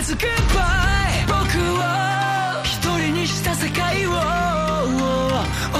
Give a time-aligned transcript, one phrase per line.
[0.00, 0.64] づく場合
[1.26, 1.82] 僕を
[2.64, 4.10] 一人にした世界を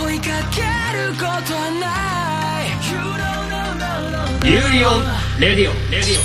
[0.07, 0.63] 追いかけ
[0.97, 1.87] ることはな
[2.63, 2.71] い。
[2.91, 5.05] You don't know, no, no, ユーリオン
[5.41, 6.23] レディオレディオ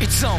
[0.00, 0.38] It's on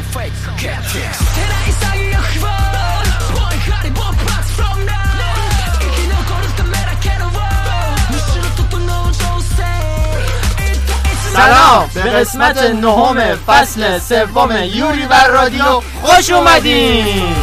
[11.40, 11.90] سلام.
[11.94, 17.34] به قسمت نهم فصل سوم یوری بر رادیو خوش اومدین.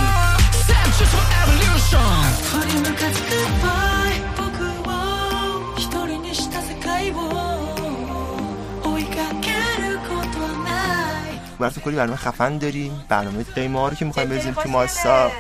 [11.60, 15.32] براتون کلی برنامه خفن داریم برنامه قیمه رو که می‌خوایم بزنیم تو ماسا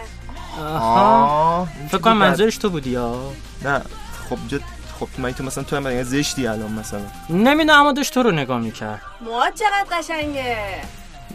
[0.62, 1.67] آها.
[1.89, 3.16] فکر کنم منظورش تو بودی یا
[3.66, 3.81] نه.
[4.30, 4.62] خب جد
[5.00, 7.02] خب من تو مثلا تو هم مثلا زشتی الان مثلا.
[7.30, 9.02] نمی‌دونم اما داشت تو رو نگاه می‌کرد.
[9.22, 10.58] موهات چقدر قشنگه.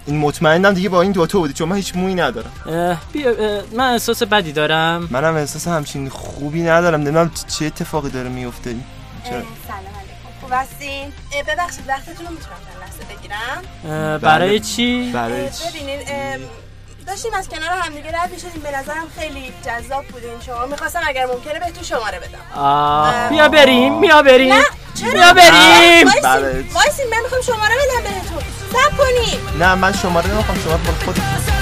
[0.06, 2.52] این مطمئنم دیگه با این دوتا بودی چون من هیچ مویی ندارم.
[2.66, 5.08] اه، بیا اه، من احساس بدی دارم.
[5.10, 7.00] منم احساس همچین خوبی ندارم.
[7.00, 8.76] نمی‌دونم چه اتفاقی داره میفته
[9.24, 10.40] سلام علیکم.
[10.40, 11.12] خوب هستین؟
[11.48, 15.98] ببخشید وقتتون رو می‌تونم لحظه بگیرم؟ برای چی؟ برای چی؟ ببینین
[17.06, 18.62] داشتیم از کنار همدیگه رد می‌شدیم.
[18.62, 20.66] به نظرم خیلی جذاب بودین شما.
[20.66, 23.28] می‌خواستم اگر ممکنه بهتون شماره بدم.
[23.28, 24.54] بیا بریم بیا بریم.
[24.54, 24.64] نه
[25.00, 26.08] چرا؟ بیا بریم.
[26.08, 28.42] وایسین وایسین من می‌خوام شماره بدم بهتون.
[28.72, 29.58] صبر کنین.
[29.58, 31.61] نه من شماره نمی‌خوام شماره مال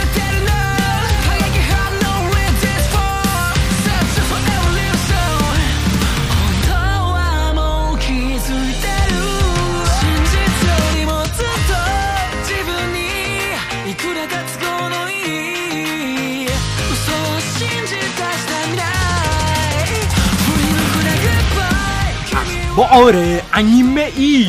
[22.84, 24.46] آره انیمه ای.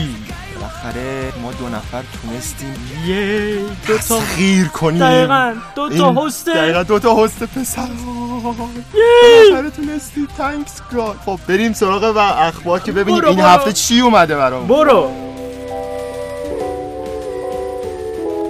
[0.56, 2.76] بالاخره ما دو نفر تونستیم
[3.08, 3.56] یه
[3.88, 5.00] دو تا تغییر کنیم.
[5.00, 6.50] دقیقا دو تا هست.
[6.50, 7.88] دقیقا دو تا هست پسر.
[8.44, 13.40] بالاخره تونستی thanks God خب بریم سراغ و اخبار که ببینیم برو، این.
[13.40, 15.12] هفته چی اومده برام برو.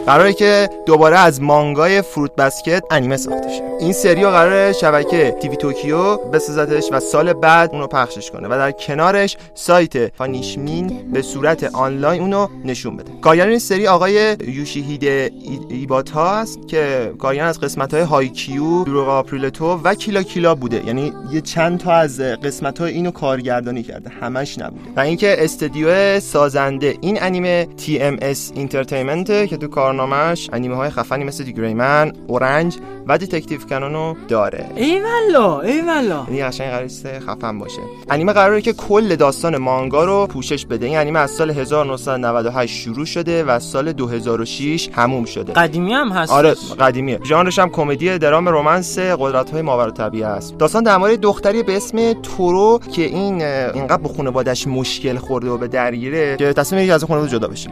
[0.06, 3.71] قراره که دوباره از مانگای Fruit Basket انیمه ساخته شه.
[3.82, 8.72] این سریو قراره شبکه TV توکیو بسازتش و سال بعد اونو پخشش کنه و در
[8.72, 13.12] کنارش سایت Funimation به صورت آنلاین اونو نشون بده.
[13.22, 19.08] کارگردان این سری آقای یوشیهیده ای- ایباتا است که کارگردان از قسمت های هایکیو دروغ
[19.08, 20.84] آپریلتو و Kill la Kill بوده.
[20.88, 24.10] یعنی یه چند تا از قسمت های اینو کارگردانی کرده.
[24.10, 24.90] همش نبوده.
[24.96, 31.44] و اینکه استدیو سازنده این انیمه TMS Entertainment که تو کارنامهش انیمه های خفنی مثل
[31.44, 32.78] D.Gray-man، Orange
[33.08, 34.70] و Detective Conan و داره.
[34.76, 37.82] ایوالا ایوالا یعنی قشنگ قرار است خفن باشه.
[38.10, 40.86] انیمه قراره که کل داستان مانگا رو پوشش بده.
[40.86, 45.54] این انیمه از سال 1998 شروع شده و سال 2006 تموم شده.
[45.54, 50.58] قدیمی هم هست آره قدیمیه ژانرش هم کمدی درام romance قدرت های ماورالطبیعه است.
[50.58, 55.58] داستان در مورد دختری به اسم تورو که این اینقدر با خانواده‌اش مشکل خورده و
[55.58, 57.70] به درگیره که تصمیم می‌گیره از خانواده جدا بشه.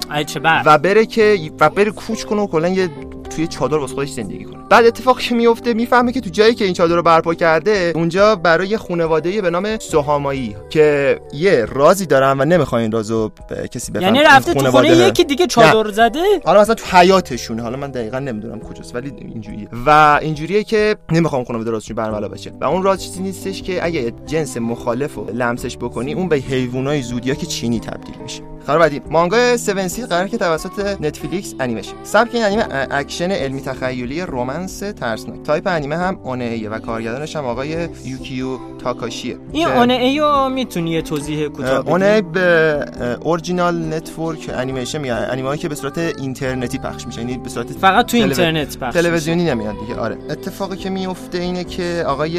[0.65, 2.89] و بره که و بره کوچ کنه و کلا یه
[3.29, 4.57] توی چادر واسه خودش زندگی کنه.
[4.69, 8.35] بعد اتفاقی که میفته می‌فهمه که تو جایی که این چادر رو برپا کرده اونجا
[8.35, 13.91] برای خانواده به نام سوهامایی که یه رازی دارن و نمی‌خوان این رازو به کسی
[13.91, 17.61] بفهمه یعنی رفته تو خونه یکی دیگه چادر زده؟ حالا مثلا تو حیاتشونه.
[17.61, 19.67] حالا من دقیقا نمی‌دونم کجاست ولی اینجوریه.
[19.85, 22.51] و اینجوریه که نمی‌خوام خانواده رازشون برملا بشه.
[22.61, 27.01] و اون راز چیزی نیستش که اگه جنس مخالف رو لمسش بکنی اون به حیوانای
[27.01, 28.41] زودیاک چینی تبدیل میشه.
[28.69, 29.01] خبر بعدی.
[29.09, 31.93] مانگا 7 سی قرار که توسط نتفلیکس انیمه شه.
[32.03, 35.43] سبک این انیمه اکشن علمی تخیلی romance ترسناک.
[35.43, 39.37] تایپ انیمه هم ONA ایه و کارگردانش هم آقای یوکیو تاکاشیه.
[39.51, 42.85] این که- اونه ایو می‌تونی یه توضیح کوتاه بدی؟ اونه به
[43.21, 47.19] original network animation میگن انیمه هایی که به صورت اینترنتی پخش میشه.
[47.19, 48.93] یعنی به صورت فقط تو اینترنت پخش.
[48.93, 49.99] تلویزیونی نمیاد دیگه.
[49.99, 50.17] آره.
[50.29, 52.31] اتفاقی که میفته اینه که آقای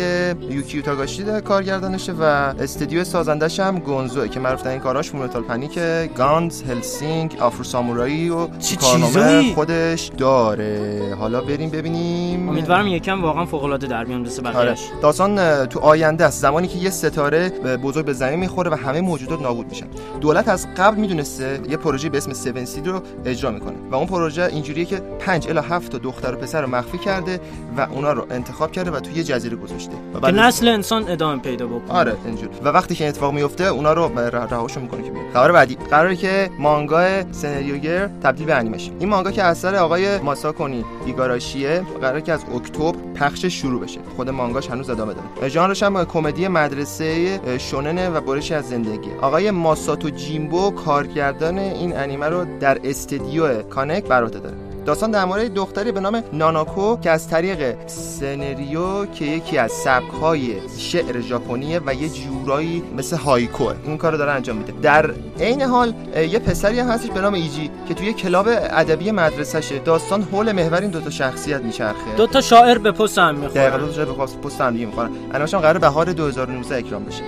[0.51, 5.43] یوکیو تاگاشی ده کارگردانشه و استودیو سازندش هم گونزوه که معروف ترین کاراش Full Metal
[5.43, 5.79] Panic
[6.21, 8.47] گانز هلسینگ آفرو سامورایی و
[8.81, 11.15] کارنامه؟ خودش داره.
[11.19, 12.49] حالا بریم ببینیم.
[12.49, 14.75] امیدوارم یکم واقعا فوق العاده در بیان مثل آره.
[15.03, 16.43] داستان تو آینده است.
[16.43, 19.87] زمانی که یه ستاره بزرگ به زمین می‌خوره و همه موجودات نابود میشن.
[20.21, 24.07] دولت از قبل می‌دونسته یه پروژه به اسم 7 سید رو اجرا می‌کنه و اون
[24.07, 27.41] پروژه اینجوریه که 5 الی 7 تا دختر و پسر رو مخفی کرده
[27.77, 29.93] و اونا رو انتخاب کرده و تو یه جزیره گذاشته.
[30.15, 31.93] و بعد نسل انسان ادامه پیدا بکنه.
[31.93, 35.77] آره اینجور و وقتی که اتفاق میفته اونا رو رهاشون می‌کنه که بیان خبر بعدی.
[36.01, 42.23] قراره که مانگا سناریوگر تبدیل به انیمه این مانگا که اثر آقای ماساکونی ایگاراشیه قراره
[42.23, 44.01] که از اکتبر پخشش شروع بشه.
[44.17, 45.49] خود مانگاش هنوز ادامه داره.
[45.49, 49.11] ژانرش هم کمدی مدرسه شوننه و برشی از زندگی.
[49.21, 54.70] آقای ماساتو جیمبو کارگردان این انیمه رو در استدیو کانک بر عهده داره.
[54.87, 60.55] داستان در مورد دختری به نام ناناکو که از طریق سنریو که یکی از سبک‌های
[60.79, 63.71] شعر ژاپنیه و یه جورایی مثل هایکو.
[63.85, 64.73] این کارو داره انجام میده.
[64.83, 65.11] در
[65.41, 69.79] عین حال یه پسری هم هستش به نام ایجی که توی کلاب ادبی مدرسهشه.
[69.79, 72.15] داستان حول محور این دوتا شخصیت میچرخه.
[72.17, 74.13] دو تا شاعر به پست هم دقیقا می‌خورن دو تا جای به
[74.43, 75.11] پست هم می‌خورن
[75.61, 77.23] قرار بهار 2019 اکران بشه.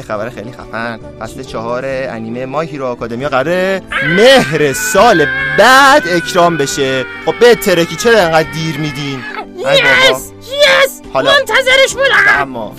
[0.00, 1.00] یه خبر خیلی خفن.
[1.20, 3.82] فصل چهار انیمه My Hero Academia قراره
[4.16, 5.26] مهر سال
[5.58, 7.04] بعد اکران بشه.
[7.26, 9.20] خب بترکی چرا انقدر دیر میدین؟
[9.56, 9.70] بابا.
[9.72, 11.30] yes حالا.
[11.32, 12.40] منتظرش بودم.
[12.40, 12.74] اما.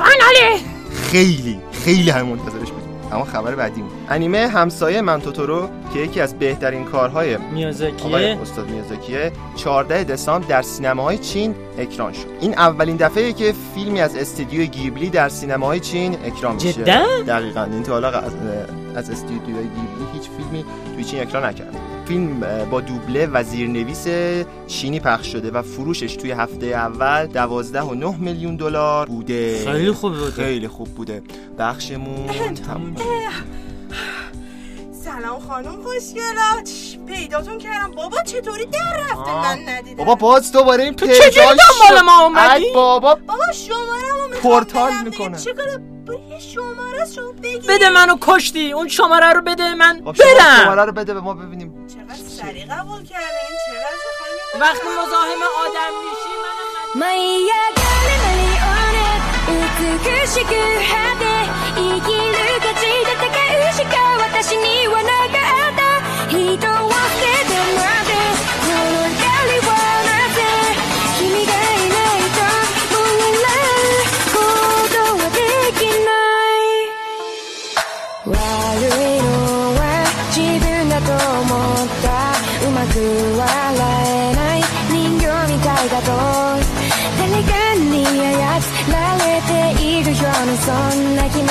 [1.12, 2.84] خیلی خیلی هم منتظرش بود.
[3.12, 4.01] اما خبر بعدی بود.
[4.12, 10.48] انیمه همسایه من توتورو که یکی از بهترین کارهای آقای میازاکیه استاد میازاکیه 14 دسامبر
[10.48, 12.28] در سینماهای چین اکران شد.
[12.42, 16.74] این اولین دفعه که فیلمی از استودیوی گیبلی در سینماهای چین اکران میشه.
[16.74, 17.64] جدا؟ دقیقاً.
[17.64, 18.32] این تا حالا از,
[18.96, 20.66] از استودیوی گیبلی هیچ فیلمی
[20.96, 21.76] توی چین اکران نکرد.
[22.06, 22.40] فیلم
[22.72, 24.08] با دوبله و زیرنویس
[24.68, 29.66] چینی پخش شده و فروشش توی هفته اول 12 و 9 میلیون دلار بوده.
[29.66, 30.32] خیلی خوب بوده.
[30.32, 31.22] خیلی خوب بوده.
[31.60, 32.28] بخشمون
[32.68, 32.96] تموم
[35.06, 36.64] سلام خانم خوشگلا.
[37.08, 37.92] پیداتون کردم.
[37.92, 39.42] بابا چطوری در رفته؟ آه.
[39.42, 39.96] من ندیدم.
[39.98, 43.16] بابا باز دوباره این تو چجوری دنبال ما اومدی؟ بابا.
[43.16, 45.38] بابا شماره پورتال می‌کنه.
[45.38, 45.66] چیکار
[46.40, 47.68] شماره شما بگی.
[47.68, 48.72] بده منو کشتی.
[48.72, 49.74] اون شماره رو بده.
[49.76, 50.64] من خب، برم.
[50.64, 51.88] شماره رو بده به ما ببینیم.
[51.88, 53.58] چقدر سریع قبول کردین.
[53.66, 56.32] چقدر وقتی مزاحم آدم میشی
[56.96, 58.21] یک من
[59.52, 59.60] 美
[60.28, 60.54] しく果
[61.20, 61.28] て
[61.76, 62.32] 生きる
[62.62, 63.28] 価値で戦
[63.60, 65.36] うしか私にはなか
[65.70, 65.82] った。
[66.30, 67.41] 人を捨て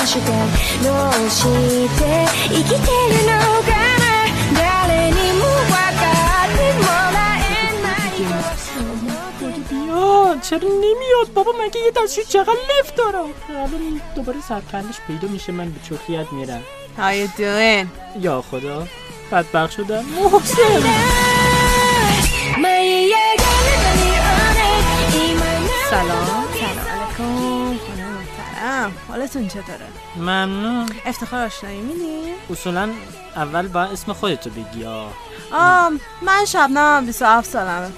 [0.06, 2.80] してどうして生きてる
[3.26, 4.06] のかな
[4.54, 6.04] 誰にも分か
[6.44, 7.48] ってもらえ
[7.82, 8.22] ないと
[8.80, 15.52] 思ってる بیا چرا نمیاد بابا مگه یه دستشوی چقدر لفت داره الان دوباره سرکندش پیدا میشه
[15.52, 16.62] من به چخیت میرم
[16.98, 17.86] How you doing?
[18.20, 18.86] یا خدا
[19.32, 20.82] بدبخت شدم محسن
[22.62, 24.60] 舞い上がるマリオネ
[25.32, 26.39] 今な سلام سلام علیکم خانم
[28.87, 29.87] محترم حالتون چطوره؟
[30.17, 32.89] ممنون افتخار آشنایی میدی؟ اصولا
[33.35, 35.13] اول با اسم خودتو بگی آه.
[35.51, 37.91] آم من شبنم 27 سالمه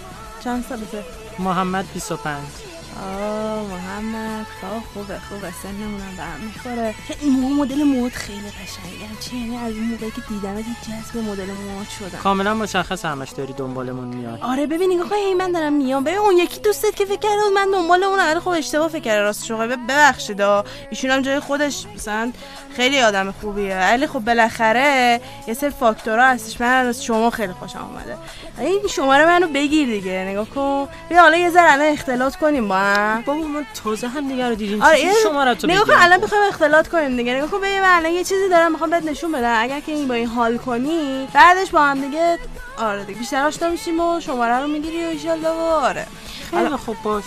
[0.44, 1.04] چند سالته؟
[1.40, 2.38] محمد 25
[3.04, 4.46] آه محمد.
[4.62, 5.52] خواه خوبه خوبه.
[5.64, 6.96] سنمونم به هم می‌خوره.
[7.08, 9.20] که این موها مدل مود خیلی قشنگه.
[9.20, 12.18] چه یعنی از اون موقعی که دیدم یه جذب مدل موهات شدم.
[12.24, 16.04] کاملا مشخص همش داری دنبالمون میاد آره ببین نگاه کن هی من دارم میام.
[16.04, 19.00] ببین اون یکی دوستت که فکر کرده بود من دنبال اون ولی خب اشتباه فکر
[19.02, 19.22] کرده.
[19.22, 20.42] راستش رو بب- ببخشید.
[20.90, 22.32] ایشون هم جای خودش مثلا
[22.76, 23.78] خیلی آدم خوبیه.
[23.78, 26.62] ولی خب بالاخره یه سری فاکتورها هستش.
[26.62, 28.18] من از شما خیلی خوشم اومده.
[28.60, 30.26] این شماره منو بگیر دیگه.
[30.30, 30.88] نگاه کن.
[31.10, 32.93] بیا حالا یه ذره اختلاط کنیم با هم.
[33.26, 34.82] بابا ما تازه هم دیگه رو دیدیم.
[34.82, 37.34] آره یه- شماره تو نگاه کن؟ الان می‌خوایم اختلاط کنیم دیگه.
[37.36, 39.56] نگاه کن ببین من الان یه چیزی دارم می‌خوام بهت نشون بدم.
[39.58, 42.40] اگر که این با این حال کنی بعدش با هم دیگه
[42.78, 46.08] آره دیگه بیشتر آشنا میشیم و شماره رو می‌گیری و ایشالله و آره.
[46.52, 47.24] خیلی خوب باش.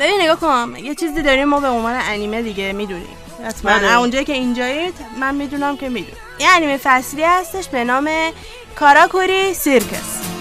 [0.00, 3.16] ببین نگاه کن یه چیزی داریم ما به عنوان انیمه دیگه می‌دونیم.
[3.46, 3.70] حتما.
[3.70, 3.98] بله.
[3.98, 8.10] اونجایی که اینجایی من می‌دونم که می‌دونم یه انیمه فصلی هستش به نام
[8.76, 10.37] کاراکوری سیرکس.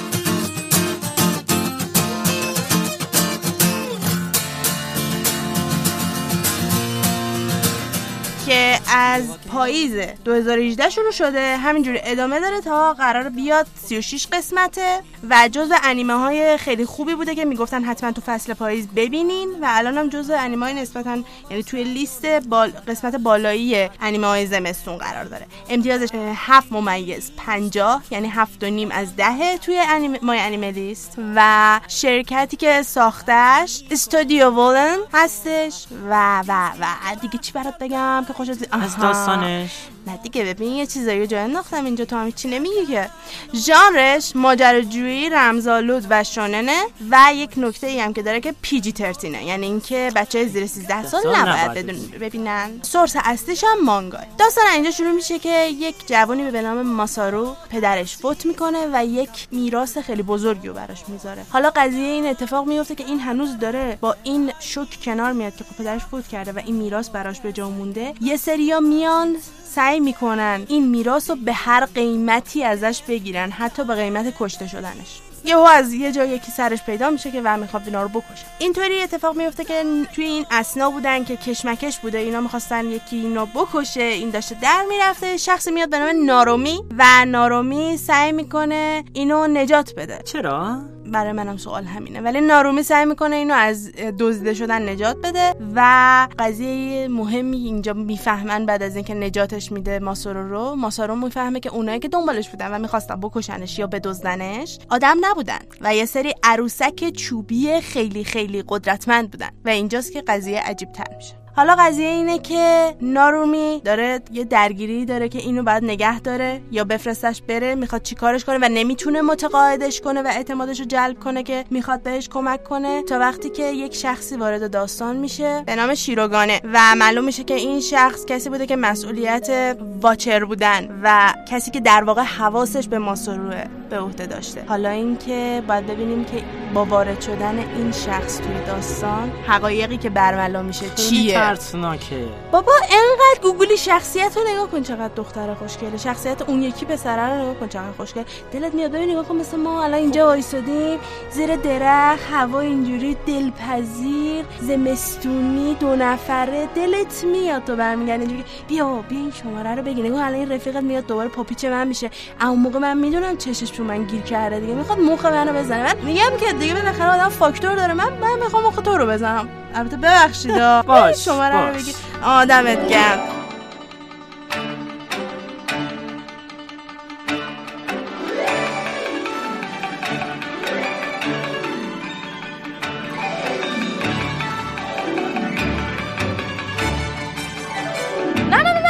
[8.47, 9.93] که از پاییز
[10.25, 11.57] 2018 شروع شده.
[11.57, 14.99] همینجوری ادامه داره تا قرار بیاد 36 قسمته
[15.29, 19.65] و جز انیمه های خیلی خوبی بوده که می‌گفتن حتما تو فصل پاییز ببینین و
[19.69, 21.17] الان هم جز انیمه های نسبتا
[21.49, 22.69] یعنی توی لیست بال...
[22.87, 25.45] قسمت بالایی انیمه های زمستون قرار داره.
[25.69, 30.71] امتیازش اه، 7 ممیز 50 یعنی 7 و نیم از دهه توی انیمه مای انیمه
[30.71, 37.15] لیست و شرکتی که ساختش استودیو ولن هستش و و و.
[37.21, 39.71] دیگه چی برات بگم؟ خوشت از داستانش.
[40.07, 43.09] نه دیگه ببین یه چیزایی جای انداختم اینجا تو هم چی نمیگی که.
[43.53, 49.45] ژانرش ماجراجویی رمزآلود و شوننه و یک نکته ای هم که داره که پیجی ترتینه.
[49.45, 52.79] یعنی اینکه بچه زیر 13 سال نباید بدون ببینن.
[52.81, 58.17] سورس اصلیش هم مانگا داستان اینجا شروع میشه که یک جوانی به نام ماسارو پدرش
[58.17, 61.45] فوت می‌کنه و یک میراث خیلی بزرگی رو براش می‌ذاره.
[61.49, 65.63] حالا قضیه این اتفاق میفته که این هنوز داره با این شوک کنار میاد که
[65.63, 68.13] خب پدرش فوت کرده و این میراث براش به جا مونده.
[68.21, 69.35] یه سریا میان
[69.77, 75.21] سعی می‌کنن این میراث رو به هر قیمتی ازش بگیرن حتی به قیمت کشته شدنش.
[75.47, 78.45] یهو از یه جا یکی سرش پیدا میشه که و می‌خواد اینا رو بکشه.
[78.59, 83.45] اینطوری اتفاق میفته که توی این اسنا بودن که کشمکش بوده اینا می‌خواستن یکی اینو
[83.45, 85.37] بکشه این داشته در می‌رفته.
[85.37, 90.21] شخصی میاد به نام نارومی و نارومی سعی می‌کنه اینو نجات بده.
[90.25, 92.21] چرا؟ برای منم سوال همینه.
[92.21, 98.65] ولی نارومی سعی می‌کنه اینو از دزدیده شدن نجات بده و قضیه مهمی اینجا می‌فهمن
[98.65, 100.75] بعد از اینکه نجاتش میده ماسورو رو.
[100.75, 105.95] ماسورو می‌فهمه که اونایی که دنبالش بودن و می‌خواستن بکشنش یا بدزدنش آدم نبودن و
[105.95, 111.46] یه سری عروسک چوبی خیلی خیلی قدرتمند بودن و اینجاست که قضیه عجیب تر میشه.
[111.57, 116.83] حالا قضیه اینه که نارومی داره یه درگیری داره که اینو باید نگه داره یا
[116.83, 121.65] بفرستش بره می‌خواد چیکارش کنه و نمی‌تونه متقاعدش کنه و اعتمادش رو جلب کنه که
[121.69, 123.03] می‌خواد بهش کمک کنه.
[123.03, 127.53] تا وقتی که یک شخصی وارد داستان میشه به نام شیروگانه و معلوم میشه که
[127.53, 132.99] این شخص کسی بوده که مسئولیت واچر بودن و کسی که در واقع حواسش به
[132.99, 134.63] ماسوروه به عهده داشته.
[134.67, 140.61] حالا اینکه باید ببینیم که با وارد شدن این شخص توی داستان حقایقی که برملا
[140.61, 145.97] میشه چیه؟ ترسناکه بابا انقدر گوگلی شخصیت رو نگاه کن چقدر دختر خوشگله.
[145.97, 149.57] شخصیت اون یکی پسره رو نگاه کن چقدر خوشگل دلت میاد ببین نگاه کن مثل
[149.57, 150.99] ما الان اینجا وایسادیم.
[151.31, 156.69] زیر درخت هوا اینجوری دلپذیر زمستونی دو نفره.
[156.75, 158.43] دلت میاد تو برمیگردی اینجوری.
[158.67, 160.01] بیا بیا این شماره رو بگی.
[160.01, 162.09] نگاه الان این رفیقت میاد دوباره پاپیچ من میشه.
[162.41, 164.73] اما موقع من می‌دونم چشش تو من گیر کرده دیگه.
[164.73, 165.95] می‌خواد مخ منو بزنه.
[165.95, 167.93] من میگم که دیگه بالاخره آدم فاکتور داره.
[167.93, 169.49] من من می‌خوام مخ تو رو بزنم.
[169.75, 170.57] البته ببخشید.
[170.87, 171.73] باش، شماره رو.
[171.73, 173.19] بگی آدمت گرم.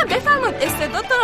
[0.10, 0.56] بفرمایید.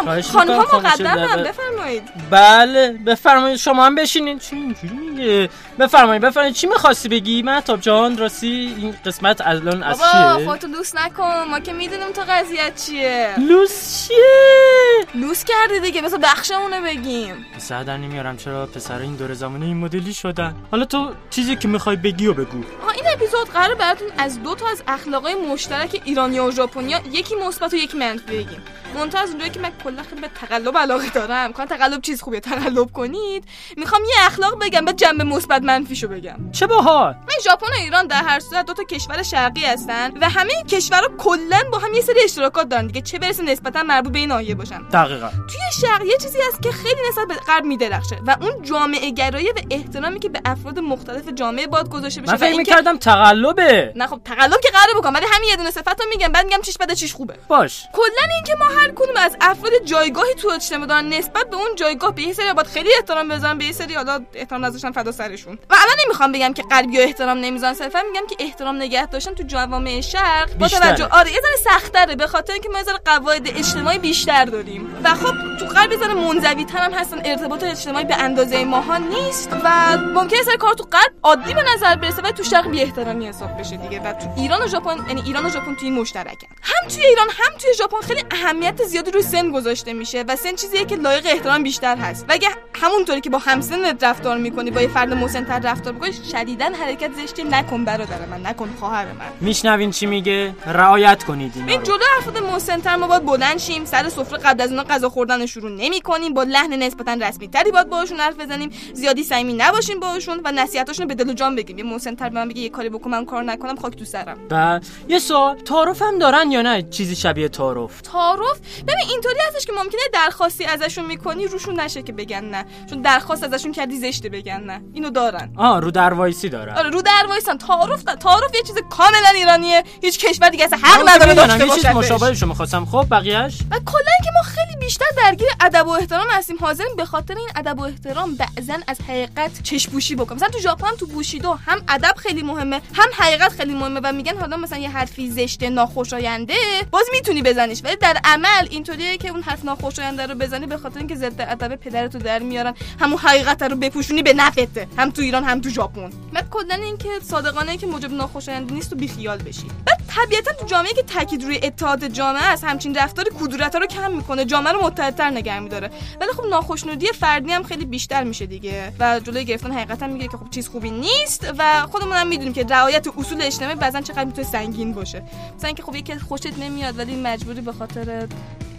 [0.04, 1.44] خواهش خانم ها خانم مقدمم شده.
[1.84, 2.30] بفرمایید.
[2.30, 4.40] بله بفرمایید شما هم بشینین.
[4.40, 5.50] چی اینجوری میگه؟
[5.80, 6.56] بفرمایید بفرمایید.
[6.56, 11.44] چی می‌خواستی بگی؟ مهتاب جان راستی این قسمت الان از بابا چیه؟ خودتو لوس نکن.
[11.50, 13.36] ما که می‌دونیم تو قضیت چیه.
[13.38, 16.02] لوس چیه؟ لوس کردی دیگه.
[16.02, 17.46] بس بخشمونه بگیم.
[17.58, 18.38] سر در نمیارم.
[18.38, 22.34] چرا پسر این دور زمانه این مدلی شدن؟ حالا تو چیزی که می‌خوای بگی و
[22.34, 22.64] بگو.
[22.82, 27.36] آها این اپیزود قرار براتون از دو تا از اخلاقای مشترک ایرانیا و ژاپنیا یکی
[27.36, 28.64] مثبت و یکی منفی بگیم.
[28.96, 31.54] منتها از اونجایی که من کلا خیلی به تقلب علاقه دارم.
[31.54, 32.40] کان تقلب چیز خوبیه.
[32.40, 33.44] تقلب کنید.
[33.78, 36.52] می‌خوام یه اخلاق بگم بعد جنبه مثبت منفیشو بگم.
[36.52, 37.14] چه باحال.
[37.14, 40.66] من ژاپن و ایران در هر صورت دو تا کشور شرقی هستن و همه این
[40.68, 43.02] کشورها کلا با هم یه سری اشتراکات دارن دیگه.
[43.02, 44.82] چه برسه نسبتا مربوط به این ناحیه باشن.
[44.82, 45.30] دقیقا.
[45.30, 49.52] توی شرق یه چیزی هست که خیلی نسبت به غرب میدرخشه و اون جامعه گرایی
[49.52, 53.94] و احترامی که به افراد مختلف جامعه باید گذاشته بشه من فکر می‌کردم تقلبه.
[53.96, 56.62] نه خب تقلب که قراره بکنم ولی همین یه دونه صفت رو میگم بعد میگم
[56.62, 57.36] چیش بده چیش خوبه.
[57.48, 57.84] باش.
[57.94, 62.16] کلا اینکه ما هر کدوم از افراد جایگاهی تو اجتماع دارن نسبت به اون جایگاه
[62.16, 65.54] به یه سری باید خیلی احترام بذارن به یه سری حالا احترام نذاشتن فدا سرشون.
[65.54, 69.44] و الان نمی‌خوام بگم که غربی احترام نمی‌ذارن صرفا میگم که احترام نگه داشتن تو
[69.44, 70.58] جوامع شرق.
[70.58, 70.68] با.
[70.68, 75.02] توجه آره یه ذره سخت‌تره به خاطر اینکه ما یه ذره قواعد اجتماعی بیشتر داریم.
[75.04, 79.50] و خب تو غرب یه ذره منزوی هم هستن ارتباط اجتماعی به اندازه ماها نیست
[79.64, 83.28] و ممکنه سری کار تو غرب عادی به نظر برسه ولی تو شرق بی احترامی
[83.28, 84.00] حساب بشه دیگه.
[84.00, 86.48] و تو ایران و ژاپن یعنی ایران و ژاپن تو این مشترکن.
[86.62, 90.56] هم توی ایران هم توی ژاپن خیلی اهمیت زیادی روی سن گذاشته میشه و سن
[90.56, 92.26] چیزیه که لایق احترام بیشتر هست.
[92.30, 92.48] و اگه
[92.82, 97.44] همونطوری که با همسنت رفتار می‌کنی با یه فرد مسنتر رفتار می‌کنی شدیدا حرکت زشتی
[97.44, 99.26] نکن برادر من نکن خواهر من.
[99.42, 101.84] میشنوین چی میگه؟ رعایت کنید اینا این.
[101.84, 105.48] جلو افراد مسنتر ما باید بلند شیم سر سفره قبل از اینا غذا خوردن رو
[105.48, 108.70] شروع نمی کنیم با لحن نسبتا رسمی تری باید باهاشون حرف بزنیم.
[108.94, 111.78] زیادی صمیمی نباشیم باهاشون و نصیحتاشون به دل و جان بگیم.
[111.78, 114.38] یه مسنتر به من بگه یه کاری بکن من کار نکنم خاک تو سرم.
[114.52, 119.66] و یه سوال تعارف هم دارن یا نه چیزی شبیه تعارف؟ تعارف؟ ببین اینطوری هستش
[119.66, 122.66] که ممکنه درخواستی ازشون می‌کنی روشون نشه که بگن نه.
[122.90, 124.82] چون درخواست ازشون کردی زشته بگن نه.
[124.94, 125.54] اینو دارن.
[125.58, 126.78] آه رو در وایسی دارن.
[126.78, 128.04] آره رو در وایسن تعارف.
[128.04, 129.84] تعارف یه چیز کاملا ایرانیه.
[130.02, 132.86] هیچ کشور دیگه اصلا حق نداره داشته یه چیز باشه مشابهش رو می‌خواستم.
[132.86, 137.06] خب بقیهش و کلا اینکه ما خیلی بیشتر درگیر ادب و احترام هستیم حاضرین به
[137.06, 140.36] خاطر این ادب و احترام بعضا از حقیقت چشپوشی بکنیم.
[140.36, 144.12] مثلا تو ژاپن هم تو بوشیدو هم ادب خیلی مهمه هم حقیقت خیلی مهمه و
[144.12, 146.56] میگن حالا مثلا یه حرفی زشت ناخوشاینده
[146.92, 147.82] باز می‌تونی بزنیش.
[147.84, 151.76] ولی در عمل اینطوریه که اون حرف ناخوشاینده رو بزنی به خاطر اینکه ضد ادب
[151.76, 152.74] پدرتو در میارن.
[153.00, 156.10] همون حقیقت رو بپوشونی به نفته هم تو ایران هم تو ژاپن.
[156.34, 159.68] بعد کلا اینکه صادقانه که موجب ناخوشاینده نیست و بیخیال بشی.
[159.86, 164.12] بعد طبیعتا تو جامعه که تاکید روی اتحاد جامعه است همچین رفتار کدورت رو کم
[164.12, 164.46] می‌کنه.
[164.46, 165.90] جامعه رو متحدتر نگه میداره.
[166.22, 168.94] ولی خب ناخشنودی فردی هم خیلی بیشتر میشه دیگه.
[169.00, 172.54] و جلوی گرفتن حقیقت هم میگه که خب چیز خوبی نیست و خودمون هم می‌دونیم
[172.54, 175.24] که رعایت اصول اجتماعی بعضا چقدر می‌تونه سنگین باشه.
[175.56, 178.28] مثلا اینکه خب یکی خوشت نمیاد ولی مجبوری به خاطر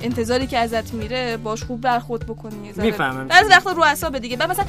[0.05, 2.73] انتظاری که ازت میره باش خوب برخورد بکنی.
[2.77, 3.29] می‌فهمم.
[3.29, 4.37] بعضی وقتا رو اعصاب دیگه.
[4.37, 4.65] بعد مثلا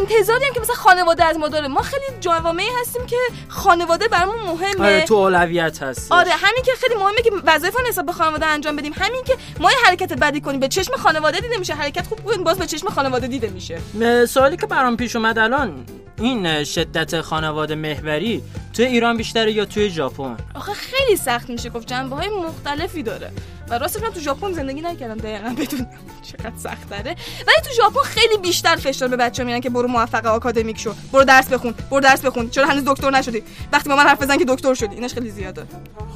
[0.00, 1.68] انتظاری هم که مثلا خانواده از ما داره.
[1.68, 3.16] ما خیلی جوامعی هستیم که
[3.48, 4.86] خانواده برامون مهمه.
[4.86, 8.46] آره تو اولویت هست آره همین که خیلی مهمه که وظایف رو نسبت به خانواده
[8.46, 8.92] انجام بدیم.
[8.96, 10.60] همین که ما یه حرکت بدی کنیم.
[10.60, 11.74] به چشم خانواده دیده میشه.
[11.74, 13.78] حرکت خوب کنیم باز به چشم خانواده دیده میشه.
[14.26, 15.84] سوالی که برام پیش اومد الان
[16.18, 18.42] این شدت خانواده محوری
[18.74, 21.70] توی ایران بیشتره یا توی ژاپن؟ آخه خیلی سخت میشه.
[21.70, 23.30] گفت جنبه های مختلفی داره.
[23.68, 25.86] و راستش من تو ژاپن زندگی نکردم دقیقا بدونم
[26.22, 30.26] چقدر سخت داره ولی تو ژاپن خیلی بیشتر فشار به بچه میارن که برو موفق
[30.26, 30.94] آکادمیک شو.
[31.12, 32.50] برو درس بخون برو درس بخون.
[32.50, 34.94] چرا هنوز دکتر نشدی؟ وقتی با من حرف بزن که دکتر شدی.
[34.94, 35.66] اینش خیلی زیاده.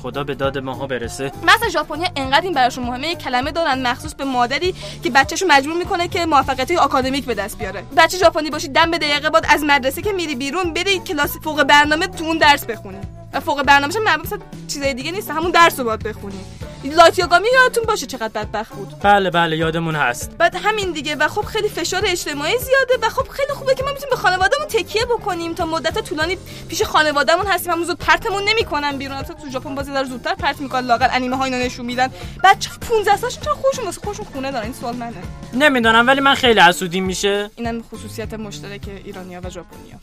[0.03, 1.33] خدا به داد ماها برسه.
[1.43, 5.77] مثلا ژاپنیا انقدر این براشون مهمه یه کلمه دارن مخصوص به مادری که بچه‌شو مجبور
[5.77, 7.83] می‌کنه که موفقیت آکادمیک به دست بیاره.
[7.97, 11.63] بچه ژاپنی باشی دم به دقیقه بعد از مدرسه که میری بیرون بری کلاس فوق
[11.63, 12.99] برنامه تو اون درس بخونی.
[13.35, 14.39] و فوق برنامه‌ش هم مثلا
[14.69, 15.31] چیزای دیگه نیست.
[15.31, 16.45] همون درس رو باید بخونی.
[16.85, 18.95] لایت یاگامی یادتون باشه چقدر بدبخت بود.
[19.03, 20.31] بله بله یادمون هست.
[20.39, 21.15] بعد همین دیگه.
[21.15, 24.67] و خب خیلی فشار اجتماعی زیاده و خب خیلی خوبه که ما می‌تونیم به خانوادهمون
[24.69, 26.39] تکیه بکنیم تا مدت طولانی
[26.69, 27.73] پیش خانوادهمون هستیم.
[27.73, 29.17] همون زود پرتمون نمی‌کنن بیرون.
[29.17, 32.11] اصلا تو ژاپن بازی داره زودتر پرت می‌کنن لاقل انیمه ها اینو نشون میدن.
[32.45, 35.13] بچه 15 سالشون چرا خودشون واسه خودشون خونه دارن؟ این سوال منه.
[35.55, 37.51] نمی‌دونم ولی من خیلی حسودیم میشه.
[37.57, 39.99] اینم خصوصیت مشترک ایرانیا و ژاپنیا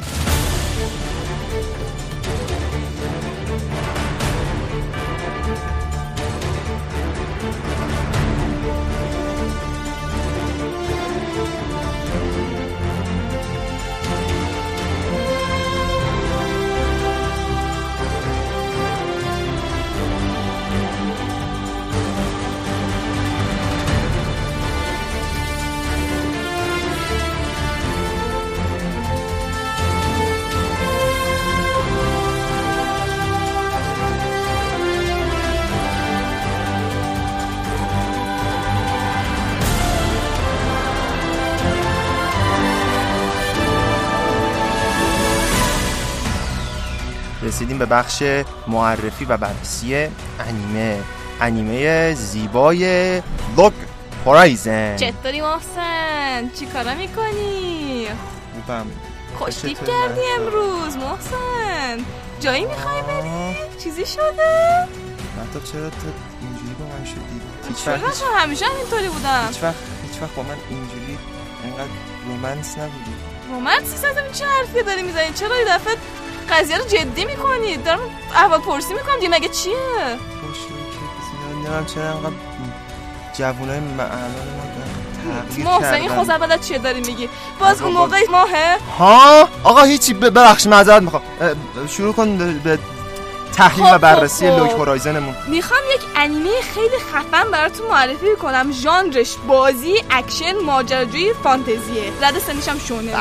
[47.81, 48.23] به بخش
[48.67, 50.07] معرفی و بررسی
[50.39, 50.99] انیمه.
[51.41, 53.15] انیمه زیبای
[53.57, 53.73] لوک
[54.25, 58.07] هورایزن چطوری محسن؟ چی کارا می‌کنی؟
[58.53, 58.85] خوبم.
[59.37, 62.05] خوشتیپ چطور کردی؟ امروز محسن.
[62.39, 64.87] جایی می‌خوای بری؟ چیزی شده؟
[65.37, 66.07] مهتاب چرا تو
[66.41, 67.41] اینجوری با من شدی؟
[67.85, 69.75] چرا من همیشه همینطوری بودم؟ هیچ وقت
[70.11, 71.17] هیچ وقت با من اینجوری
[71.63, 71.91] انقدر
[72.27, 73.15] رومنس نبودی.
[73.49, 75.93] رومنسی سازم چه حرفی داری می‌زنی؟ چرا این دفعه
[76.51, 77.99] قضیه رو جدی می‌کنی؟ دارم
[78.35, 79.75] احوال پرسی می‌کنم دیگه مگه چیه؟
[81.53, 82.33] نمی‌دونم چرا انقدر
[83.37, 86.15] جوانای تغییر محسن این کردن.
[86.15, 87.93] خزعبلات چیه داری میگی؟ باز اون.
[87.93, 90.13] موقع ماهه؟ ها؟ آقا هیچی.
[90.13, 91.23] ببخش معذرت می‌خوام.
[91.89, 92.79] شروع کن به-
[93.55, 94.59] تحلیل خب، و بررسی خب، خب.
[94.59, 95.35] Log Horizon مون.
[95.47, 98.71] می‌خوام یک انیمه خیلی خفن براتون معرفی کنم.
[98.71, 102.11] ژانرش بازی اکشن ماجراجویی فانتزیه.
[102.21, 103.11] رد سنیش هم شونه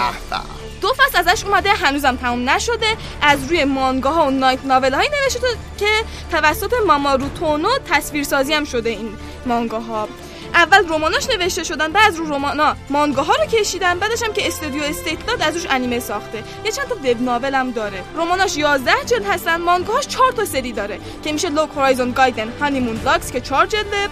[0.80, 2.96] دو فصل ازش اومده هنوزم تموم نشده.
[3.22, 5.40] از روی مانگاها و light novel هایی نوشته
[5.78, 5.86] که
[6.30, 9.16] توسط مامارو تونو تصویرسازی هم شده این
[9.46, 10.08] مانگاها.
[10.54, 14.82] اول رماناش نوشته شدن بعد از رو رمانا مانگاها رو کشیدن بعدش هم که استودیو
[14.82, 16.44] استیت داد از روش انیمه ساخته.
[16.64, 18.02] یه چند تا web novel هم داره.
[18.16, 22.83] رماناش 11 جلد هستن مانگاهاش 4 تا سری داره که میشه Log Horizon Gaiden Honey
[22.83, 24.08] Moon Logs که 4 جلده.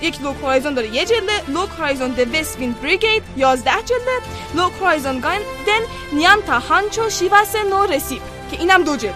[0.00, 4.16] یک Log Horizon داره یه جلده Log Horizon The West Wind Brigade 11 جلده
[4.54, 5.82] لوک هورایزون گایدن
[6.12, 9.14] نیانتا هانچو شیواسه نو رسیب که اینم دو جلده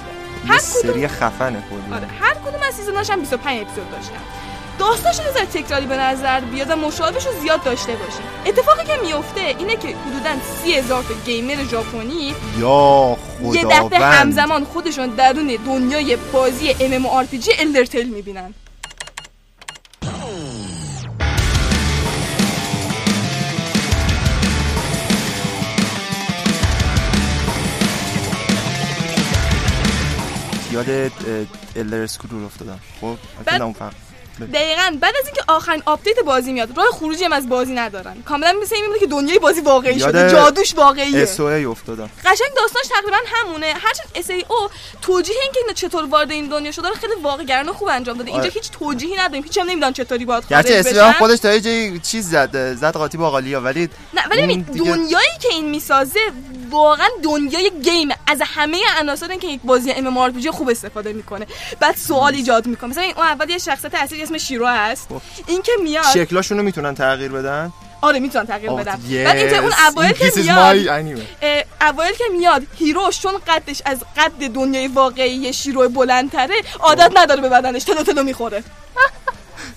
[0.49, 4.19] هر سری کدوم خفنه کلی آره هر کدوم از سیزناش هم 25 اپیزود داشتن
[4.79, 9.41] داستانش ذره تکراری به نظر بیاد و مشابهش رو زیاد داشته باشیم اتفاقی که میفته
[9.41, 10.31] اینه که حدودا
[10.63, 17.61] سی هزار تا گیمر ژاپنی یا یه دفعه خداوند همزمان خودشون درون دنیای بازی MMORPG
[17.61, 18.55] الدرتل می‌بینن
[30.73, 31.13] یاد
[31.77, 32.79] Elder Scroll افتادم.
[33.01, 33.93] خب بعد- اون فرق
[34.53, 38.23] دقیقا بعد از اینکه آخرین update بازی میاد راه خروجی هم از بازی ندارن.
[38.23, 41.23] کاملا مثل این میمونه که دنیای بازی واقعی شده جادوش واقعیه.
[41.23, 42.11] اس افتادم.
[42.25, 43.67] قشنگ داستانش تقریبا همونه.
[43.67, 44.69] هرچند SAO
[45.03, 48.31] توجیه این که اینا چطور وارد این دنیا شده رو خیلی واقعگرانه خوب انجام داده.
[48.31, 48.53] اینجا آره.
[48.53, 49.43] هیچ توجیهی نداریم.
[49.43, 53.19] هیچ هم نمی‌دونن چطوری باید خارج گرچه اس خودش تا یه چیز زد زد قاطی
[53.19, 56.21] با قالیا ولی نه ولی دنیایی که این می‌سازه
[56.73, 61.47] واقعا دنیای گیمه از همه عناصر که یک بازی ام ام خوب استفاده می‌کنه.
[61.81, 62.91] بعد سوال ایجاد می‌کنه.
[62.91, 65.09] مثلا این اون اول یه شخصیت اصلی اسم شیرو هست.
[65.09, 65.21] خب.
[65.47, 69.01] این که میاد شکلاشون رو می‌تونن تغییر بدن؟ آره می‌تونن تغییر بدن.
[69.25, 70.77] بعد اینکه اون اوایل که میاد
[71.81, 77.49] اوایل که میاد هیروش چون قدش از قد دنیای واقعی شیرو بلندتره عادت نداره به
[77.49, 78.65] بدنش تلو تلو می‌خوره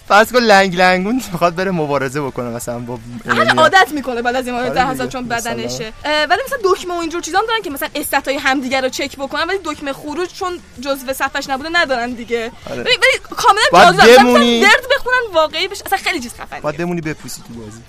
[0.07, 3.59] فرض کن لنگ لنگون می‌خواد بره مبارزه بکنه مثلا با انمی.
[3.59, 4.87] عادت می‌کنه بعد از این مورد آره.
[4.87, 5.27] حساب چون.
[5.27, 9.15] بدنشه ولی مثلا دکمه و اینجور چیزا دارن که مثلا stat ای همدیگه رو چک
[9.17, 12.81] بکنن ولی دکمه خروج چون جزء صفحش نبوده ندارن دیگه آره.
[12.81, 12.95] ولی
[13.37, 14.61] کاملا بمونی.
[14.61, 17.79] درد بخونن واقعی بشه اصلا خیلی چیز خفنیه باید بمونی بپوسی تو بازی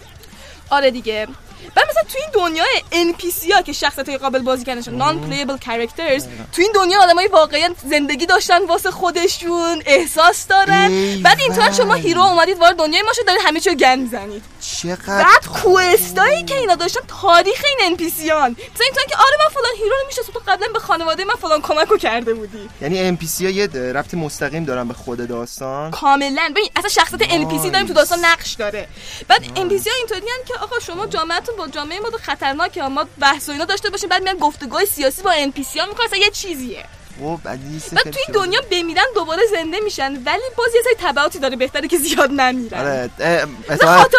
[0.71, 1.29] آره دیگه
[1.75, 5.57] بعد مثلا تو این دنیای NPC ها که شخصیت های قابل بازی کردنشون non playable
[5.57, 11.23] characters تو این دنیا آدمای واقعا زندگی داشتن واسه خودشون احساس دارن.
[11.23, 11.95] بعد اینطور شما.
[11.95, 16.08] یهو اومدید وارد دنیای ما شد دارید همه چی رو گند می‌زنید چقدر بعد quest
[16.08, 18.51] هایی که اینا داشتن تاریخ این NPC هان.
[18.51, 21.61] مثلا اینطور که آره من فلان hero رو می‌شناسم تو قبلا به خانواده من فلان
[21.63, 22.69] کمک رو کرده بودی.
[22.81, 26.49] یعنی NPC ها یه ربط مستقیم دارن به خود داستان؟ کاملا.
[26.51, 28.89] ببین اصلا شخصیت NPC داریم تو داستان نقش داره.
[29.29, 33.53] بعد NPC ها اینطوری که آقا شما جامعهتون با جامعه ما خطرناکه ما بحث و
[33.53, 36.85] اینا داشته باشیم بعد میان گفتگوهای سیاسی با NPC ها می‌کنن یه چیزیه.
[37.21, 37.61] خب بعد
[37.93, 41.99] تو این دنیا بمیرن دوباره زنده میشن ولی باز یه سری تبعاتی داره بهتره که
[41.99, 42.79] زیاد نمیرن.
[42.79, 43.11] آره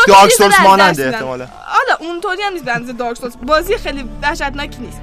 [0.08, 1.06] دارک سولز ماننده.
[1.06, 1.48] احتمالا.
[1.66, 4.98] حالا اونطوری هم نیست اندازه دارک سولز بازی خیلی وحشتناکی نیست.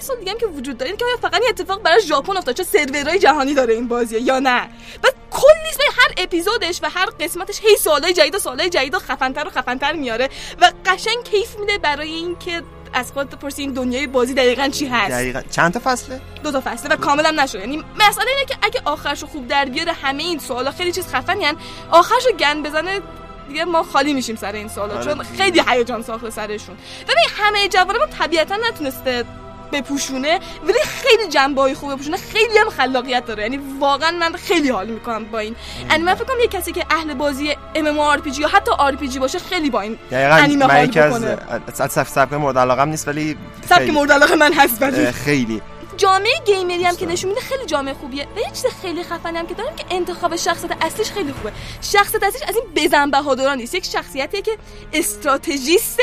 [0.00, 0.96] سوال دیگه هم که وجود داره.
[0.96, 4.62] که فقط این اتفاق برای ژاپن افتاد؟ چه سرورهای جهانی داره این بازیه یا نه؟
[5.04, 8.98] و کلی به هر اپیزودش و هر قسمتش هی سوالای جدید و سوالای جدید و
[8.98, 10.28] خفنتر و خفنتر میاره
[10.60, 15.10] و قشنگ کیف میده برای اینکه از خودت بپرسی این دنیای بازی دقیقا چی هست.
[15.10, 15.40] دقیقا.
[15.50, 19.26] چند تا فصله؟ دو تا فصله و کاملا نشد یعنی مسئله اینه که اگه آخرشو
[19.26, 21.56] خوب در بیاره همه این سوالا خیلی چیز خفنی هن
[21.90, 23.00] آخرشو گند بزنه
[23.48, 25.22] دیگه ما خالی میشیم سر این سوالا آره چون.
[25.22, 26.76] خیلی هیجان ساخته سرشون.
[27.02, 29.24] ببین همه جوانب طبیعتا نتونسته
[29.72, 32.16] بپوشونه ولی خیلی جنبه های خوب بپوشونه.
[32.16, 33.42] خیلی هم خلاقیت داره.
[33.42, 35.56] یعنی واقعا من خیلی حال می‌کنم با این.
[35.90, 38.96] یعنی من فکر کنم یه کسی که اهل بازی ام ام RPG یا حتی آر
[38.96, 41.38] پی جی باشه خیلی با این انیمه حال از بکنه
[41.78, 43.36] از سبک مورد علاقم نیست ولی
[43.68, 43.90] سبک.
[43.90, 45.62] مورد علاقه من هست ولی خیلی.
[45.96, 48.28] جامعه gamer ی هم که نشون میده خیلی جامعه خوبیه.
[48.36, 51.52] و یه چیز خیلی خفنی هم که دارم که انتخاب شخصیت اصلیش خیلی خوبه.
[51.80, 53.74] شخصیت اصلیش از این بزن بهادرا نیست.
[53.74, 54.58] یک شخصیتیه که
[54.92, 56.00] استراتژیست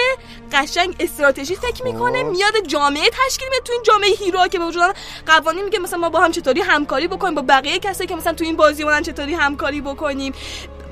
[0.51, 2.29] قشنگ استراتژی فکر می‌کنه خب.
[2.29, 3.61] میاد جامعه تشکیل میده.
[3.63, 4.95] تو این جامعه hero که به وجود.
[5.27, 8.43] قوانین میگه مثلا ما با هم چطوری همکاری بکنیم با بقیه کسایی که مثلا تو
[8.43, 10.33] این بازی مونن چطوری همکاری بکنیم.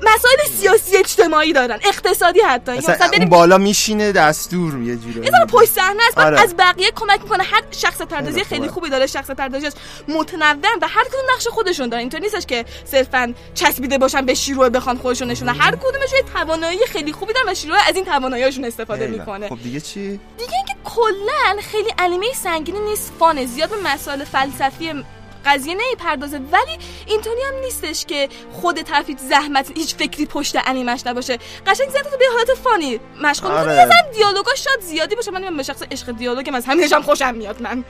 [0.02, 2.72] مسائل سیاسی اجتماعی دارن اقتصادی حتی.
[2.72, 5.20] مثلا مثلا اون بالا میشینه دستور یه جوری.
[5.24, 6.18] یه پشت صحنه است.
[6.18, 6.40] آره.
[6.40, 7.42] از بقیه کمک می‌کنه.
[7.42, 8.68] هر شخص پردازی خیلی.
[8.68, 9.72] خوبی داره شخص پردازیش
[10.08, 12.00] متنوع و هر کدوم نقش خودشون دارن.
[12.00, 16.86] اینطور نیستش که صرفا چسبیده باشن به شیروه بخوان خودشون نشونه هر کدومش یه توانایی
[16.86, 19.18] خیلی خوبی دارن و شیروه از این تواناییاشون استفاده خیلی.
[19.18, 19.48] می‌کنه.
[19.48, 25.04] خب دیگه چی؟ دیگه اینکه کلا خیلی انیمه سنگینی نیست فانه زیاد به مسائل فلسفی
[25.44, 26.36] قضیه نمی‌پردازه.
[26.38, 31.38] ولی اینطوری هم نیستش که خود طرفی زحمت هیچ فکری پشت انیمش نباشه.
[31.66, 33.00] قشنگ زیاد تو به حالت فانی.
[33.22, 33.60] مشغول آره.
[33.60, 33.84] آره.
[33.84, 35.30] مثلا دیالوگاش شاید زیادی باشه.
[35.30, 37.84] من به شخص عشق دیالوگم از همینش هم خوشم میاد من.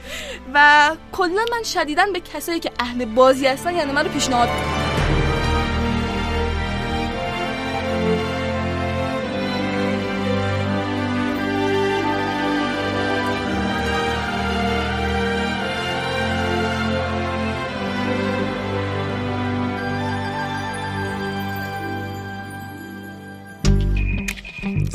[0.55, 4.49] و کلا من شدیداً به کسایی که اهل بازی هستن یعنی من رو پیشنهاد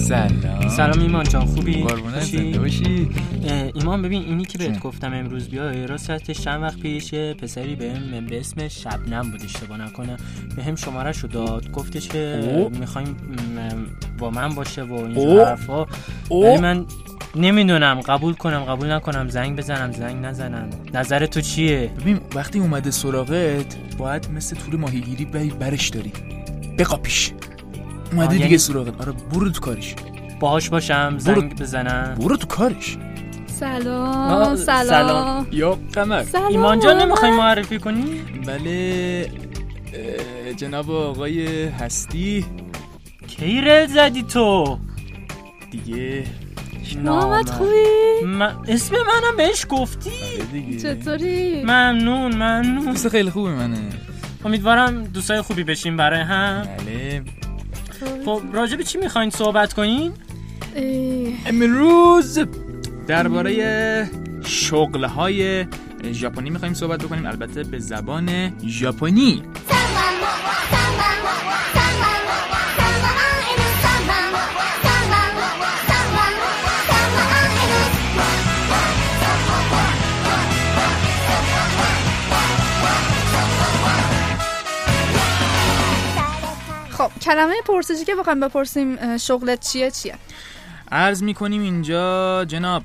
[0.08, 3.10] سلام سلام ایمان جان خوبی؟ قربونت؟ زنده باشی
[3.74, 8.40] ایمان ببین اینی که بهت؟ گفتم امروز بیا راستش چند وقت پیش پسری بهم به
[8.40, 10.18] اسم شبنم بود اشتباه نکنه
[10.56, 12.70] به هم شماره شو داد گفتش که.
[12.80, 13.16] می‌خوایم
[14.18, 14.94] با من باشه و.
[14.94, 15.86] اینجور حرفا.
[16.32, 16.86] ولی من
[17.36, 22.92] نمی‌دونم قبول کنم قبول نکنم زنگ بزنم زنگ نزنم نظر تو چیه ببین وقتی اومده
[22.92, 25.26] سراغت باید مثل طول ماهیگیری
[25.60, 26.12] برش داری
[26.78, 27.32] بقاپیش
[28.12, 29.02] اومده آه، دیگه یعنی- سراغت.
[29.02, 29.96] آره برو تو کارش.
[30.40, 32.16] باهاش باشم زنگ بزنم.
[32.20, 32.98] برو تو کارش.
[33.48, 34.86] سلام آه، سلام.
[34.88, 35.48] سلام.
[35.52, 36.24] یا قمر.
[36.24, 36.48] سلام.
[36.48, 39.32] ایمان جان نمی‌خوای معرفی کنی؟ بله
[40.58, 42.46] جناب آقای هستی.
[43.28, 44.78] کی رل زدی تو؟
[45.72, 46.24] دیگه.
[47.04, 47.50] نامرد.
[47.50, 50.10] خوبی؟ من اسم منم بهش گفتی؟
[50.54, 50.80] دیگه.
[50.80, 52.86] چطوری؟ ممنون ممنون.
[52.86, 53.78] دوست خیلی خوبی منه.
[54.46, 56.68] امیدوارم دوستای خوبی بشیم برای هم.
[56.78, 57.24] بله.
[58.26, 60.14] خب راجع به چی می‌خواین صحبت کنین؟
[61.46, 62.40] امروز
[63.08, 64.10] درباره
[64.46, 65.66] شغل های
[66.12, 69.42] ژاپنی می‌خوایم صحبت بکنیم البته به زبان ژاپنی.
[87.08, 90.16] خب کلمه پرسشی که بخوایم بپرسیم شغلت چیه؟ چیه؟
[90.92, 92.84] عرض می‌کنیم اینجا جناب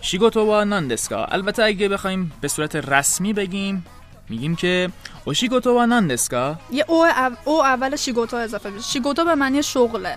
[0.00, 1.24] شیگوتو و ناندسکا.
[1.24, 3.86] البته اگه بخوایم به صورت رسمی بگیم
[4.28, 4.90] میگیم که
[5.24, 6.56] اوشیگوتو و ناندسکا.
[6.72, 10.16] یه او, او, او اول شیگوتو اضافه میشه شیگوتو به معنی شغله.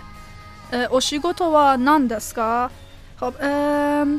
[0.90, 2.70] اوشیگوتو و ناندسکا.
[3.20, 3.34] خب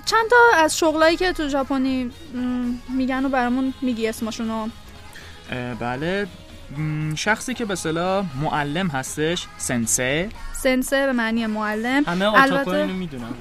[0.04, 2.10] چند تا از شغلایی که تو ژاپنی
[2.88, 4.68] میگن و برامون میگی اسمشونو؟
[5.52, 6.26] اه، بله.
[7.16, 10.28] شخصی که به اصطلاح معلم هستش سنسه.
[10.62, 12.04] سنسه به معنی معلم.
[12.06, 13.34] همه البته- می‌دونم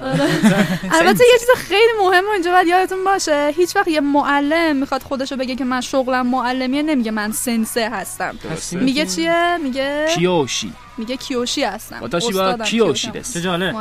[0.92, 5.36] البته یه چیز خیلی مهم اینجا باید یادتون باشه هیچ وقت یه معلم می‌خواد خودشو
[5.36, 8.34] بگه که من شغلم معلمیه نمیگه من سنسه هستم.
[8.72, 10.72] میگه چیه؟ میگه کیوشی.
[10.98, 12.00] میگه کیوشی هستم.
[12.00, 13.76] واتاشی وا استادم کیوشی دست چه جالب.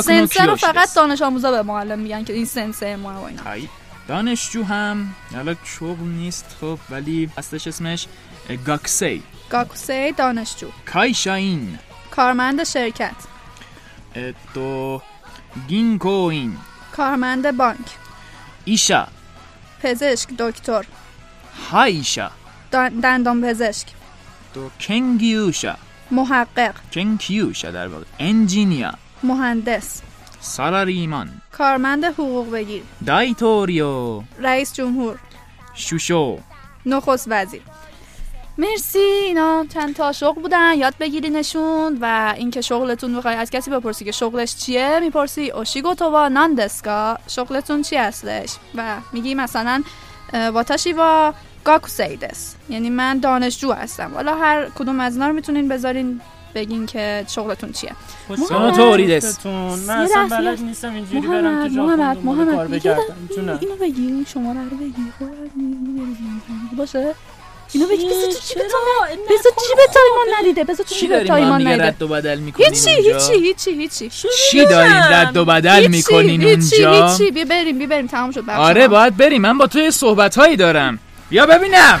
[0.00, 0.94] سنسه رو فقط.
[0.94, 3.42] دانش آموزا به معلم میگن که این سنسه ما و اینا.
[3.42, 3.68] های.
[4.08, 5.14] دانشجو هم.
[5.34, 8.06] حالا شغل نیست خب ولی هستش اسمش
[8.50, 9.22] گاکسی.
[9.50, 10.66] گاکوسه دانشجو.
[10.92, 11.78] کایشاین.
[12.10, 13.14] کارمند شرکت.
[14.54, 15.02] تو
[15.68, 16.56] گینکوین.
[16.92, 17.86] کارمند بانک.
[18.64, 19.06] ایشا.
[19.82, 20.84] پزشک دکتر.
[21.70, 22.30] هایشا.
[22.70, 23.86] دان- دندان پزشک.
[24.54, 25.74] تو کنگیوشا.
[26.10, 26.74] محقق.
[26.92, 28.04] کنکیوشا در واقع.
[28.18, 28.92] انجینیا.
[29.22, 30.02] مهندس.
[30.40, 32.82] سالاریمان کارمند حقوق بگیر.
[33.06, 34.22] دایتوریو.
[34.38, 35.18] رئیس جمهور.
[35.74, 36.38] شوشو.
[36.86, 37.62] نخست وزیر.
[38.58, 44.04] مرسی اینا چند تا شغل بودن یاد بگیرینشون و اینکه شغلتون بخوای از کسی بپرسی
[44.04, 49.82] که شغلش چیه می‌پرسی اوشیگو تو وا ناندسکا شغلتون چی هستش و میگی مثلا
[50.52, 51.34] واتاشی وا
[51.64, 54.10] گاکوسei دس یعنی من دانشجو هستم.
[54.14, 56.20] حالا هر کدوم از اینا رو می‌تونین بذارین
[56.54, 57.92] بگین که شغلتون چیه.
[59.08, 59.46] دس.
[59.46, 62.86] من اصلا بلد نیستم اینجوری برم محمد ژاپن محمد محمد
[63.60, 65.12] اینو بگی شماره رو بگی.
[66.70, 67.14] خب باشه؟
[67.72, 68.64] اینو بگی بذار تو جیبت
[69.30, 71.58] بذار تو جیبت تا ایمان ندیده؟ بذار تو چی جیبت داریم تا با هم ایمان
[71.58, 74.10] دیگه ندیده؟ رد و بدل می‌کنیم هیچی هیچی هیچی هیچی.
[74.50, 77.30] چی داریم رد و بدل هیچی، می‌کنین هیچی اونجا؟ هیچی.
[77.30, 78.06] بیا بریم بیا بریم.
[78.06, 78.88] تمام شد آره.
[78.88, 79.42] باید بریم.
[79.42, 80.98] من با تو یه صحبت هایی دارم.
[81.30, 82.00] بیا ببینم.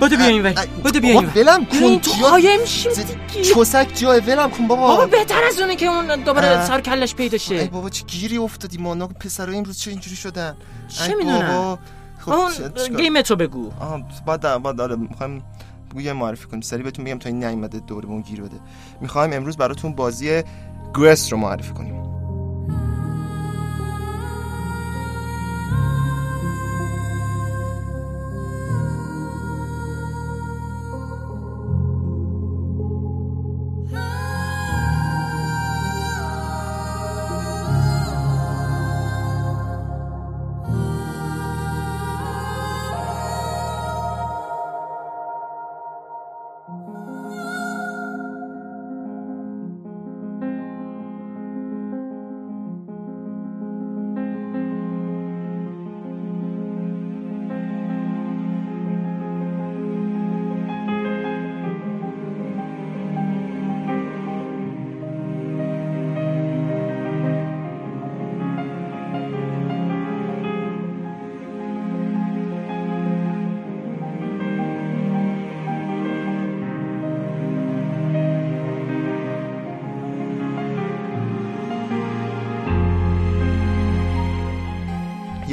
[0.00, 1.76] بودو بیا این بودو بیا این ولم کن.
[1.76, 2.60] این تو جا- قایم
[3.54, 4.86] چوسک جای ولم کن بابا.
[4.86, 6.66] بابا بهتر از اونه که اون دوباره.
[6.66, 8.78] سر کلش پیدا ای شه بابا چه گیری افتادی.
[8.78, 10.56] ما پسرا امروز چه اینجوری شدن؟
[10.88, 11.78] چه می‌دونم.
[12.18, 13.70] خب اون چه- چیکار؟ گیم تو بگو.
[13.80, 15.42] آها بعد بعد آره می‌خوایم
[15.96, 16.60] یه معرفی کنیم.
[16.60, 18.56] سری بهتون میگم تا این نیومده دوره به اون گیر بده.
[19.00, 20.42] می‌خوایم امروز براتون بازی
[20.94, 22.17] گرس رو معرفی کنیم.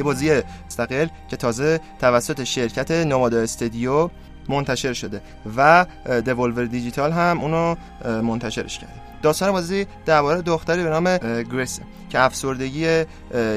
[0.05, 4.09] بازی مستقل که تازه توسط شرکت Nomada Studio
[4.49, 5.21] منتشر شده
[5.57, 5.85] و
[6.25, 7.75] Devolver Digital هم اونو
[8.21, 8.93] منتشرش کرده.
[9.21, 13.03] داستان بازی درباره دختری به نام Gris که افسردگی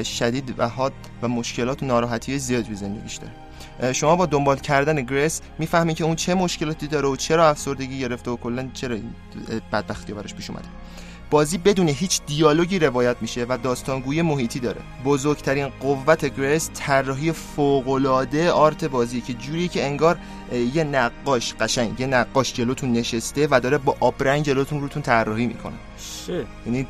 [0.03, 3.93] شدید و حاد و مشکلات و ناراحتی زیاد به زندگیش داره.
[3.93, 8.31] شما با دنبال کردن Gris می‌فهمید که اون چه مشکلاتی داره و چرا افسردگی گرفته
[8.31, 8.97] و کلا چرا
[9.71, 10.67] بدبختی براش پیش اومده.
[11.29, 14.81] بازی بدون هیچ دیالوگی روایت میشه و داستانگویی محیطی داره.
[15.05, 20.17] بزرگترین قوت Gris طراحی فوق‌العاده art بازی که جوری که انگار
[20.73, 25.73] یه نقاش قشنگ یه نقاش جلوتون نشسته و داره با آبرنگ جلوتون روتون طراحی می‌کنه.
[26.27, 26.45] شه.
[26.65, 26.87] یعنی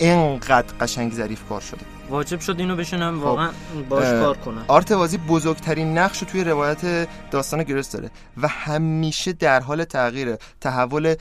[0.00, 1.95] انقدر قشنگ ظریف کار شده.
[2.10, 3.50] واجب شد اینو بشنم واقعا
[3.88, 9.60] باش کار کنم آرت بازی بزرگترین نقش توی روایت داستان گرس داره و همیشه در
[9.60, 10.38] حال تغییره.
[10.60, 11.14] تحول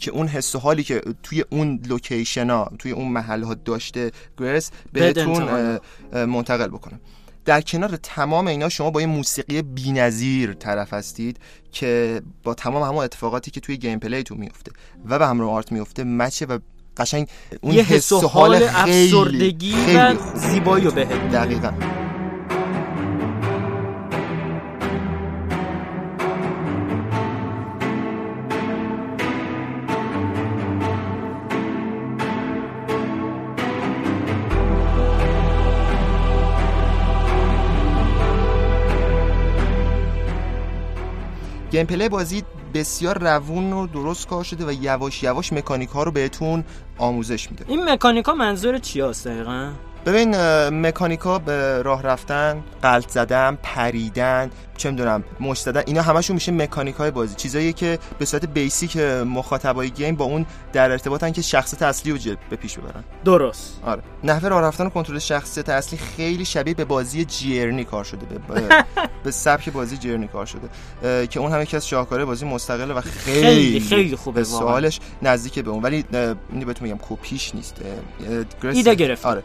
[0.00, 4.10] که اون حس و حالی که توی اون لوکیشن ها توی اون محل ها داشته
[4.38, 5.78] گرس بهتون
[6.12, 7.00] منتقل بکنه.
[7.44, 11.38] در کنار تمام اینا شما با یه موسیقی بی‌نظیر طرف هستید
[11.72, 14.72] که با تمام همون اتفاقاتی که توی گیم پلیتون میفته
[15.08, 16.58] و به همراه آرت میفته مچه و
[16.96, 17.28] قشنگ
[17.60, 18.64] اون یه حس و حال خیلی-
[19.14, 20.14] افسردگی خیلی و.
[20.34, 21.72] زیبایی رو بهت دقیقا
[41.70, 42.42] gameplay بازی
[42.74, 46.64] بسیار روون و درست کار شده و یواش یواش مکانیک ها رو بهتون
[46.98, 49.72] آموزش میده این مکانیکا منظور چی هست دقیقا؟
[50.06, 50.36] ببین
[50.68, 56.94] مکانیکا به راه رفتن غلت زدن پریدن چه می‌دونم مشت زدن اینا همشون میشه مکانیک
[56.94, 57.34] های بازی.
[57.34, 62.18] چیزایی که به صورت basic مخاطبای game با اون در ارتباطن که شخصیت اصلی رو
[62.18, 63.04] جلب- به پیش ببرن.
[63.24, 63.80] درست.
[63.86, 64.02] آره.
[64.24, 68.26] نحوه راه رفتن و کنترل شخصیت اصلی خیلی شبیه به بازی Journey کار شده.
[68.26, 68.60] به,
[69.24, 70.68] به, سبک بازی جیرنی کار شده.
[71.26, 74.44] که اون هم یکی از شاهکارهای بازی مستقله و خیلی خیلی- خیلی خوبه به.
[74.44, 75.82] سوالش نزدیک به اون.
[75.82, 76.04] ولی
[76.52, 77.76] اینو بهتون میگم کپیش نیست.
[78.72, 79.28] ایده گرفته.
[79.28, 79.42] آره.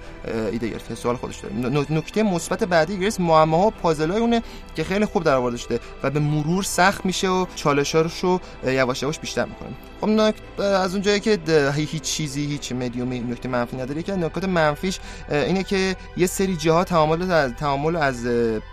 [0.50, 1.86] ایده گرفته سوال خودش داره.
[1.90, 4.44] نکته مثبت بعدی گریس معماها و پازلای اونه
[4.76, 9.04] که خیلی خوب در آورده شده و به مرور سخت میشه و چالشاش رو یواش
[9.04, 9.70] یواش بیشتر می‌کنه.
[10.02, 11.40] خب از اون جایی که
[11.76, 15.00] هیچ چیزی هیچ مدیومی نکته منفی نداره که نکات منفیش
[15.32, 18.26] اینه که یه سری جاها تعامل از تعامل از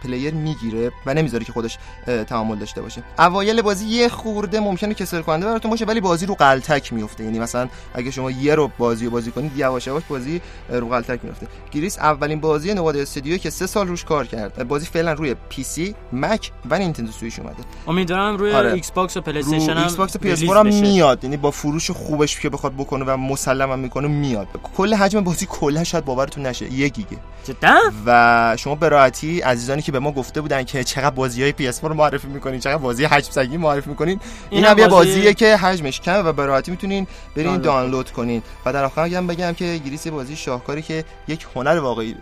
[0.02, 1.78] player می‌گیره و نمی‌ذاره که خودش
[2.26, 3.02] تعامل داشته باشه.
[3.18, 7.38] اوایل بازی یه خورده ممکنه کسل کننده براتون باشه ولی بازی رو غلتک میفته یعنی
[7.38, 11.46] مثلا اگه شما یه رو بازی رو بازی کنید یواش یواش بازی رو غلتک میفته
[11.74, 14.68] Gris اولین بازی Nomada Studio که سه سال روش کار کرد.
[14.68, 17.56] بازی فعلا روی PC Mac و Nintendo Switch اومده.
[17.88, 18.72] امیدوارم روی آره.
[18.72, 20.66] Xbox و PlayStation هم Xbox و PS هم.
[20.66, 21.24] میاد.
[21.24, 24.46] یعنی با فروش خوبش که بخواد بکنه و مسلم هم می‌کنه میاد.
[24.76, 26.72] کل حجم بازی کلا شاید باورتون نشه.
[26.72, 27.16] یک گیگه.
[27.44, 27.74] جدا؟
[28.06, 31.82] و شما به راحتی عزیزانی که به ما گفته بودن که چقدر بازی های PS4
[31.82, 35.56] رو معرفی می‌کنین چقدر بازی حجم سنگین معرفی می‌کنین این هم یه بازی- بازیه که
[35.56, 37.06] حجمش کمه و به راحتی می‌تونین
[37.36, 38.42] برین دانلود دانلود کنین.
[38.66, 42.16] و در آخر هم بگم که گریس یه بازی شاهکاری که یک هنر واقعی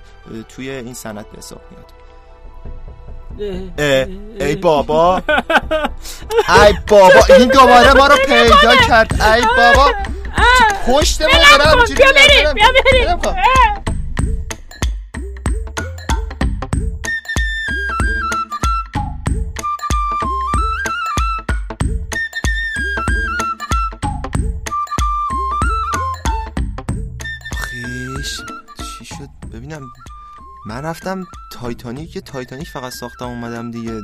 [0.49, 1.93] توی این صنعت به حساب میاد.
[3.79, 5.17] اه، ای بابا.
[6.67, 9.23] ای بابا این دوباره ما رو پیدا کرد.
[9.23, 9.93] ای بابا.
[10.87, 12.55] پشت ما همینجوری بیا بریم،.
[12.55, 13.37] بیا بریم.
[29.81, 29.93] ببینم
[30.67, 34.01] من رفتم تایتانیک یه تایتانیک فقط ساختم اومدم دیگه.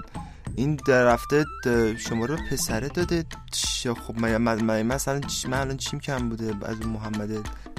[0.57, 3.25] این در رفته د- شما رو پسره داده.
[4.07, 7.78] خب من, من, مثلا من الان چیم کم بوده؟ از اون محمده اه،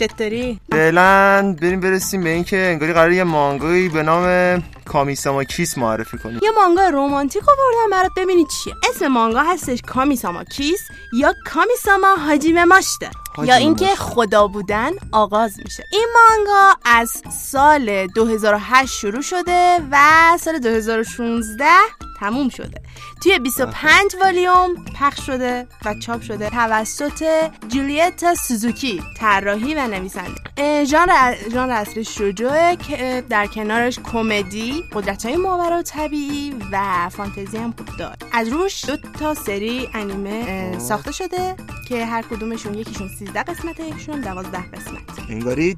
[0.00, 6.18] چطوری؟ فعلا بریم برسیم به اینکه انگاری قرار یه مانگایی به نام کامیساما کیس معرفی
[6.18, 6.38] کنیم.
[6.42, 8.74] یه مانگا رومانتیک آوردم برات ببینی چیه.
[8.90, 10.80] اسم مانگا هستش کامیساما کیس
[11.12, 13.10] یا کامیساما حاجیمه ماشته.
[13.44, 13.94] یا اینکه.
[13.94, 15.84] خدا بودن آغاز میشه.
[15.92, 19.98] این مانگا از سال 2008 شروع شده و
[20.40, 21.64] سال 2016
[22.20, 22.82] تموم شده.
[23.22, 30.84] توی 25 والیوم پخش شده و چاپ شده توسط جولیتا سوزوکی طراحی و نویسنده.
[30.84, 37.56] ژانر ژانر اصلی شجوعه که در کنارش کمدی قدرت های ماورا و طبیعی و فانتزی
[37.56, 38.16] هم داره.
[38.32, 41.56] از روش دو تا سری انیمه اه، ساخته شده
[41.88, 45.30] که هر کدومشون یکیشون 13 قسمته یکیشون هم 12 قسمت.
[45.30, 45.76] انگاری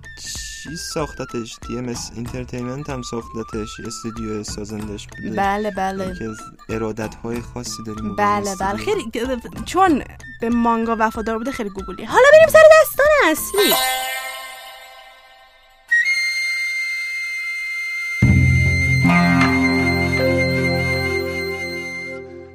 [0.63, 5.37] چی ساختتش؟ TMS Entertainment هم ساختتش استودیو سازندش بوده.
[5.37, 6.15] بله بله.
[6.19, 6.31] که
[6.69, 8.77] ارادت های خاصی داریم بله بله.
[8.77, 9.11] خیلی
[9.65, 10.03] چون
[10.41, 13.75] به مانگا وفادار بوده خیلی گوگلی حالا بریم سر داستان اصلی.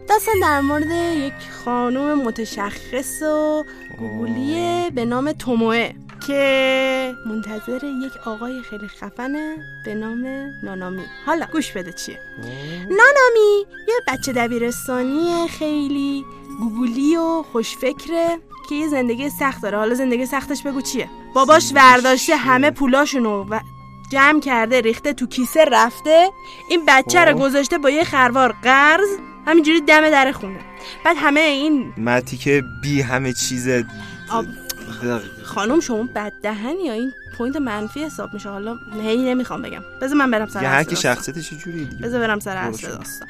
[0.10, 1.34] داستان در مورد یک
[1.66, 3.64] خانم متشخص و
[3.99, 9.55] گوگلیه به نام توموه که منتظر یک آقای خیلی خفنه
[9.86, 10.26] به نام
[10.63, 11.03] نانامی.
[11.26, 12.19] حالا گوش بده چیه.
[12.89, 16.26] نانامی یه بچه دبیرستانی خیلی
[16.59, 18.38] گوگولی و خوشفکره
[18.69, 19.78] که یه زندگی سخت داره.
[19.78, 23.59] حالا زندگی سختش بگو چیه؟ باباش ورداشته همه پولاشونو و
[24.11, 26.30] جمع کرده ریخته تو کیسه رفته.
[26.69, 27.43] این بچه رو خب.
[27.43, 29.09] گذاشته با یه خروار قرض
[29.47, 30.59] همینجوری دم در خونه.
[31.05, 33.67] بعد همه این مرتیکه بی همه چیز
[35.46, 40.18] خانم شما بد دهنی یا این point منفی حساب میشه حالا هی نمی‌خوام بگم بذار
[40.18, 40.96] من برم سر هر کی.
[40.96, 42.88] شخصیتش یه جوریه دیگه بذار برم سر اصل.
[42.88, 43.28] داستان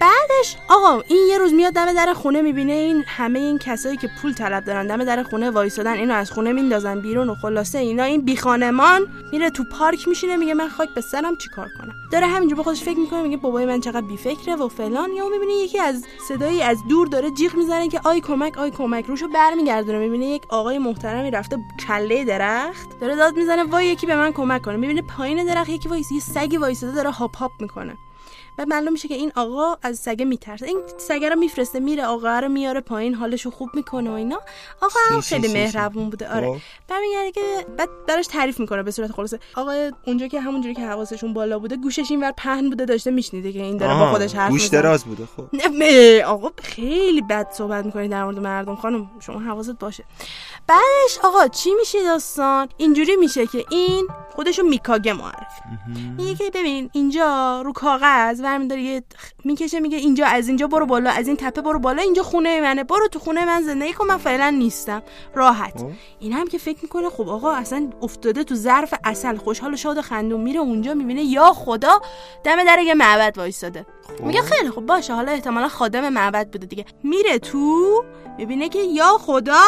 [0.00, 4.10] بعدش آقا این یه روز میاد دم در خونه می‌بینه این همه این کسایی که
[4.22, 8.02] پول طلب دارن دم در خونه وایسادن اینو از خونه میندازن بیرون و خلاصه اینا.
[8.02, 12.26] این بی خانمان میره تو پارک میشینه میگه من خاک به سرم چیکار کنم؟ داره
[12.26, 15.12] همینجور به خودش فکر می‌کنه میگه بابای من چقدر بی فکره و فلان.
[15.12, 19.06] یا می‌بینه یکی از صدایی از دور داره جیغ می‌زنه که آی کمک آی کمک.
[19.06, 24.16] روشو برمیگردونه می‌بینه یک آقای محترمی رفته کله درخت داره داد می‌زنه وای یکی به
[24.16, 24.76] من کمک کنه.
[24.76, 26.12] می‌بینه پایین درخت یکی وایس
[26.50, 27.98] یه وایساده داره هاپ هاپ می‌کنه.
[28.58, 30.66] بعد معلوم میشه که این آقا از سگه میترسه.
[30.66, 34.40] این سگه رو میفرسته میره آقا رو میاره پایین حالشو خوب می‌کنه و اینا.
[34.82, 35.52] آقا هم خیلی.
[35.52, 36.34] مهربون بوده.
[36.34, 36.46] آره.
[36.46, 36.58] خب.
[36.88, 39.40] بعد میگه که بعد براش تعریف می‌کنه به صورت خلاصه.
[39.54, 43.62] آقا اونجا که همونجوری که حواسشون بالا بوده گوشش اینور پهن بوده داشته میشنیده که
[43.62, 45.48] این داره با خودش حرف گوش دراز بوده خب.
[46.26, 48.76] آقا خیلی بد صحبت می‌کنی در مورد مردم.
[48.76, 50.04] خانم شما حواست باشه.
[50.66, 55.62] بعدش آقا چی میشه داستان؟ اینجوری میشه که این خودشو میکاگه معرفی.
[56.16, 59.02] میگه که ببین اینجا رو کاغذ برمیداره یه
[59.44, 62.84] می‌کشه میگه اینجا از اینجا برو بالا از این تپه برو بالا اینجا خونه منه
[62.84, 65.02] برو تو خونه من زندگی کن من فعلا نیستم.
[65.34, 65.78] راحت.
[65.78, 65.90] خب.
[66.20, 69.98] این هم که فکر می‌کنه خب آقا اصلا افتاده تو ظرف اصل خوشحال و شاد
[69.98, 72.00] و خندون میره اونجا می‌بینه یا خدا
[72.44, 73.86] دم در یه معبد وایساده
[74.20, 76.84] میگه خیلی خب باشه حالا احتمالا خادم معبد بوده دیگه.
[77.02, 78.04] میره تو
[78.38, 79.64] می‌بینه که یا خدا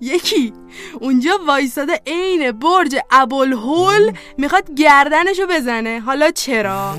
[0.00, 0.52] یکی.
[1.00, 6.00] اونجا وایساده عین برج ابوالهول می‌خواد گردنشو بزنه.
[6.00, 6.94] حالا چرا؟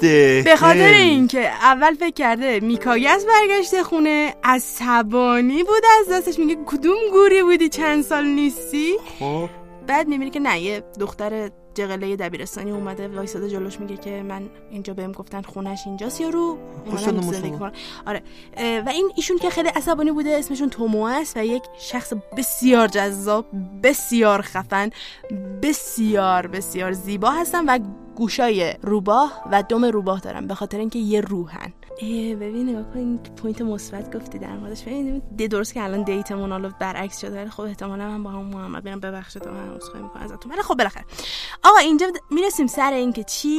[0.00, 6.38] به خاطر؟ اینکه اول فکر کرده میکاگس برگشته خونه عصبانی بود از دستش.
[6.38, 9.48] میگه کدوم گوری بودی؟ چند سال نیستی؟ خب.
[9.86, 14.94] بعد می‌بینی که نه یه دختر جغله دبیرستانی اومده وایساده جلوش میگه که من اینجا
[14.94, 16.58] بهم گفتن خونش اینجاست یارو.
[16.86, 17.58] اومدم.
[17.58, 17.72] کنم
[18.06, 18.22] آره.
[18.56, 23.46] و این ایشون که خیلی عصبانی بوده اسمشون Tomoe است و یک شخص بسیار جذاب
[23.82, 24.90] بسیار خفن
[25.62, 27.78] بسیار بسیار زیبا هستن و
[28.16, 31.72] گوشای روباه و دم روباه دارن به خاطر اینکه یه روحن.
[32.02, 34.82] ببین نگاه کن point مثبت گفتی در موردش.
[34.82, 35.18] ببین
[35.50, 38.84] درست که الان date مون حالا برعکس شده ولی خب احتمالا من با هم محمد
[38.84, 39.00] میرم.
[39.00, 40.52] ببخشید من عذرخواهی می‌کنم ازتون.
[40.52, 41.04] ولی خب بالاخره.
[41.64, 43.58] آقا اینجا می‌رسیم سر اینکه چی؟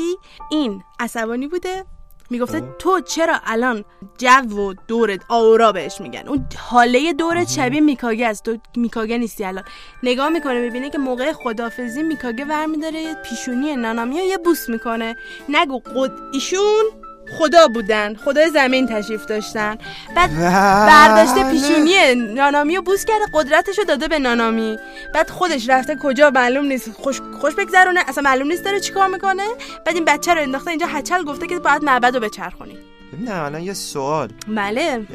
[0.52, 1.86] این عصبانی بوده.
[2.30, 3.86] می‌گفته تو چرا الان
[4.18, 8.44] جو و دورت آورا بهش میگن؟ اون حاله دورت شبیه میکاگه است.
[8.44, 9.64] تو میکاگه نیستی الان.
[10.04, 15.16] نگاه می‌کنه می‌بینه که موقع خدافزی میکاگه ورمیداره پیشونی نانامیا یه بوس می‌کنه.
[15.50, 16.84] نگو قد ایشون
[17.32, 19.78] خدا بودن خدای زمین تشریف داشتن.
[20.16, 20.32] بعد
[20.92, 21.52] برداشته.
[21.52, 24.78] پیشونی نانامی رو بوس کرده قدرتش رو داده به نانامی.
[25.14, 26.92] بعد خودش رفته کجا معلوم نیست.
[26.92, 29.44] خوش خوش بگذرونه اصلا معلوم نیست داره چیکار می‌کنه.
[29.86, 32.78] بعد این بچه رو انداخته اینجا هچل گفته که باید معبد رو بچرخونی.
[33.14, 34.30] ببین الان یه سوال.
[34.48, 35.06] بله.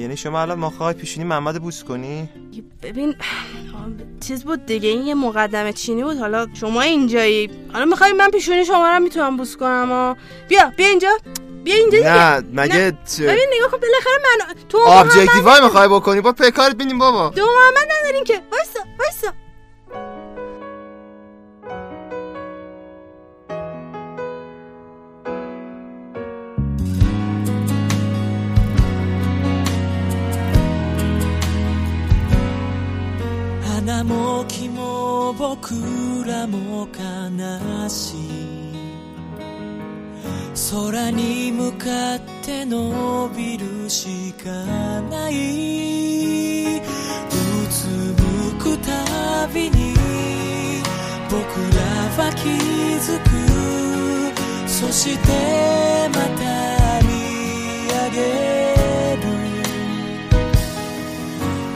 [0.00, 2.28] یعنی شما الان ما پیشونی محمد بوس کنی؟
[2.82, 3.14] ببین
[4.20, 6.18] چیز بود دیگه این یه مقدمه چینی بود.
[6.18, 7.50] حالا شما اینجایی.
[7.72, 10.14] حالا می‌خوای من پیشونی شما رو می‌تونم بوس کنم و
[10.48, 11.08] بیا بیا اینجا.
[11.63, 16.21] بیا اینجا دیگه نه مگه ببین نگاه کن بالاخره من تو و آبجکتیفای میخوای بکنی
[16.21, 19.33] با پکارت بینیم بابا دو محمد ندارین که وایسا وایسا
[33.85, 35.73] 花も木も僕
[36.25, 38.48] らも悲しい
[40.54, 44.50] 空に向かって伸びるしか
[45.02, 46.80] ないう
[47.70, 49.94] つむくたびに
[51.30, 51.38] 僕
[51.74, 51.80] ら
[52.18, 52.48] は気
[52.98, 53.30] づく
[54.68, 55.28] そして
[56.08, 57.08] また見
[57.86, 58.18] 上げ
[59.16, 59.22] る。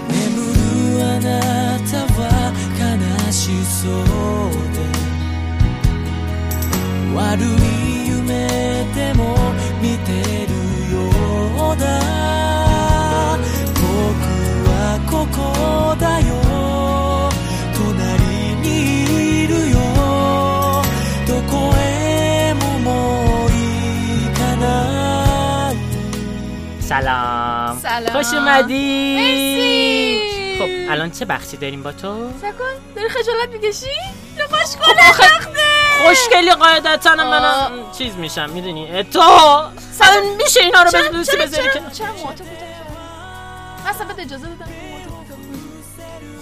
[0.08, 0.14] 眠
[0.52, 0.58] る
[1.04, 1.28] あな
[1.88, 2.20] たは
[2.78, 2.82] 悲
[3.30, 3.92] しそう
[4.74, 4.76] で。
[7.14, 7.73] 悪い
[27.04, 27.78] سلام.
[27.78, 28.12] سلام.
[28.12, 29.16] خوش اومدی.
[29.16, 30.58] مرسی.
[30.58, 33.86] خب الان چه بخشی داریم با تو؟ سکن داری خجالت می‌کشی؟
[34.38, 35.02] نخوش کنه
[36.04, 37.14] خوشگلی قاعدتا.
[37.14, 39.20] من چیز میشم می‌دونی؟ تو
[40.44, 42.50] میشه اینا رو بزنی چرا بذاری که؟ چرا کوتاه کردی؟
[43.86, 44.46] اصلا بهت اجازه.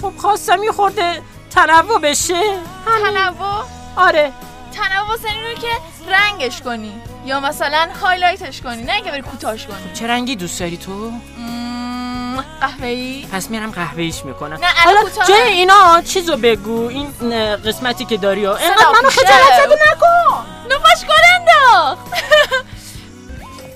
[0.03, 2.59] خب خواستم یه خورده تنوع بشه.
[2.87, 3.65] تنوع؟
[3.97, 4.33] آره.
[4.73, 5.69] تنوع سنی رو که
[6.09, 7.03] رنگش کنی.
[7.26, 12.44] یا مثلا هایلایتش کنی نه اینکه بری کوتاش کنی چه رنگی دوست داری تو مم،
[12.62, 15.28] قهوه‌ای پس میرم قهوه‌ایش میکنم نه، الان حالا کوتاه.
[15.28, 19.22] جای اینا چیزو بگو این اه، قسمتی که داری ها اینقدر صدا منو پیشه.
[19.22, 20.46] خجالت زده نکن
[20.76, 22.08] نفاش کن انداخت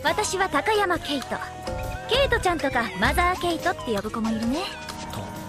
[0.04, 1.36] 私 は高山ケイト
[2.10, 4.58] ケイトちゃんとかマザーケイトって呼ぶ子もいるね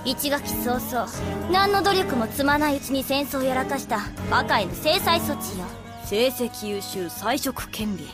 [0.04, 1.08] 一学期早々
[1.50, 5.64] 何の努力も積まないうちに戦争をやらかしたバカへの制裁措置よ
[6.06, 8.04] 成績優秀才色兼備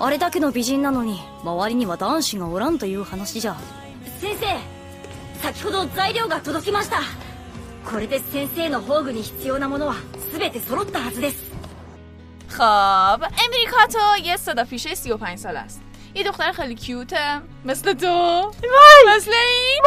[0.00, 3.56] あれだけの美人なのに周りには男子がおらんという話じゃ
[4.20, 4.46] 先生
[5.42, 7.00] 先ほど材料が届きました
[7.84, 9.94] これで先生の宝具に必要なものは
[10.32, 11.48] 全て揃ったはずです
[12.48, 15.80] خب امریکا تو یه صدا پیشه 35 سال است
[16.15, 17.41] یه دختر خیلی کیوته.
[17.65, 18.51] مثل تو.
[19.15, 19.83] مثل این.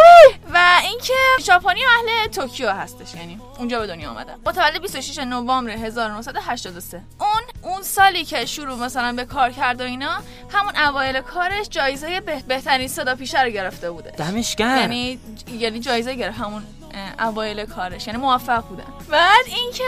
[0.54, 1.12] و اینکه
[1.42, 7.82] ژاپنی اهل توکیو هستش یعنی اونجا به دنیا آمده متولد 26 نوامبر 1983 اون اون
[7.82, 10.22] سالی که شروع مثلا به کار کرد و اینا
[10.52, 14.10] همون اوایل کارش جایزه به- بهترین صدا پیشه رو گرفته بوده.
[14.10, 14.76] دمش گرم.
[14.78, 15.18] یعنی
[15.58, 16.38] یعنی جایزه گرفت.
[16.38, 16.62] همون
[17.20, 18.06] اوایل کارش.
[18.06, 18.84] یعنی موفق بودن.
[19.10, 19.84] بعد اینکه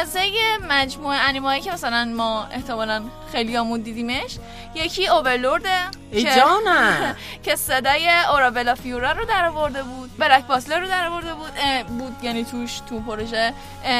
[0.00, 3.02] از یه مجموعه انیمایی که مثلا ما احتمالا
[3.32, 4.38] خیلیامون دیدیمش
[4.74, 5.78] یکی اوورلورده
[6.10, 6.24] ای
[7.44, 11.52] که- صدای اورابلا فیورا رو در آورده بود بلک باسلر رو در آورده بود
[11.98, 13.52] بود یعنی توش تو پروژه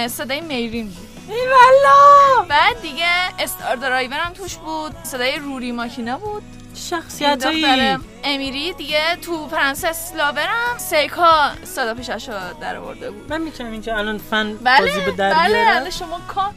[0.08, 1.08] صدای میرین بود.
[1.28, 3.06] ای والا بعد دیگه
[3.38, 6.42] استار درایور هم توش بود صدای روری ماکینا بود.
[6.74, 8.72] شخصیت دختر امیری.
[8.72, 13.32] دیگه تو پرنسس لاورم سیکا صدا پیشش رو در آورده بود.
[13.32, 16.54] من می‌تونم اینجا الان فن بله بازی به در بله الان شما کام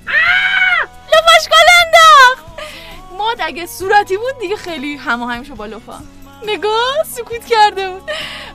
[1.07, 2.61] لفاش گل انداخت!
[3.17, 5.99] ماد اگه صورتی بود دیگه خیلی هماهنگشو با لفا
[6.43, 8.11] نگاه سکوت کرده بود.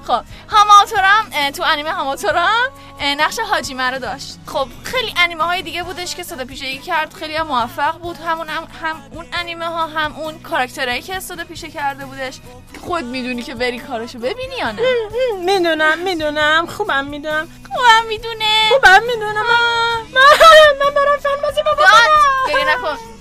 [0.06, 2.68] خب هماتورم تو انیمه هماتورم
[3.00, 4.38] نقش حاجیمه رو داشت.
[4.46, 8.16] خب خیلی انیمه های دیگه بودش که صدا پیشگی کرد خیلی هم موفق بود.
[8.16, 12.38] همون هم, هم اون انیمه ها هم اون کاراکترهایی که صدا پیشه کرده بودش.
[12.86, 14.82] خود می‌دونی که بری کارشو ببینی یا نه؟
[15.38, 16.66] می‌دونم می‌دونم.
[16.66, 17.48] خوبم می‌دونم.
[17.72, 18.68] خوبم می‌دونه.
[18.68, 19.46] خوبم می‌دونم.
[20.14, 20.20] من
[20.80, 21.82] من برم فن بازی بابا.
[21.82, 23.11] نکن.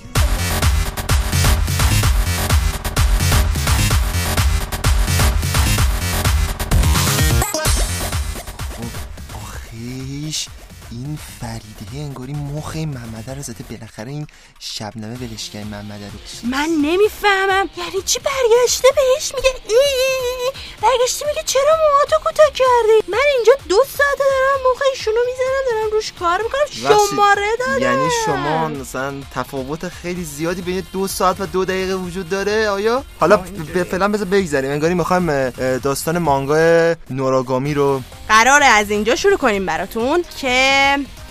[10.92, 14.28] این فریده انگاری مخ این محمده رو زده بالاخره این
[14.60, 16.50] شبنمه ولشگری محمده رو.
[16.50, 17.70] من نمی‌فهمم.
[17.78, 20.52] یعنی چی برگشته بهش میگه ای ای ای.
[20.82, 25.92] برگشته میگه چرا موهاتو کوتاه کردی؟ من اینجا دو ساعته دارم موقع ایشونو می‌زنم دارم
[25.92, 26.92] روش کار می‌کنم.
[27.10, 27.82] شماره دادم.
[27.82, 33.04] یعنی شما مثلا تفاوت خیلی زیادی بین دو ساعت و دو دقیقه وجود داره آیا؟
[33.20, 34.72] حالا ب- فعلا بذار بگذریم.
[34.72, 40.81] انگاری می‌خوایم داستان مانگا نوراگامی رو قراره از اینجا شروع کنیم براتون که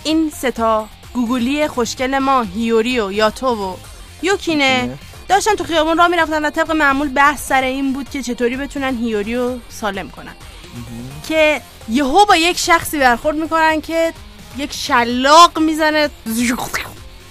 [0.05, 3.77] این ستا گوگلی خوشگل ما هیوری و یاتو و
[4.23, 4.99] یوکینه.
[5.29, 8.99] داشتن تو خیابون راه می‌رفتن و طبق معمول بحث سر این بود که چطوری بتونن
[8.99, 10.35] هیوری رو سالم کنن.
[11.29, 14.13] که یهو با یک شخصی برخورد می‌کنن که
[14.57, 16.11] یک شلاق می‌زنه.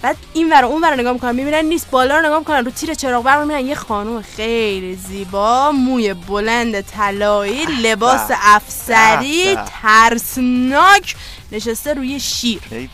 [0.01, 2.93] بعد این ور اون ور نگاه می‌کنن می‌بینن نیست بالا رو نگاه می‌کنن رو تیر
[2.93, 8.31] چراغ برق می‌بینن یه خانم خیلی زیبا موی بلند طلایی لباس.
[8.31, 9.57] افسری.
[9.81, 11.15] ترسناک
[11.51, 12.61] نشسته روی شیر.
[12.71, 12.89] ای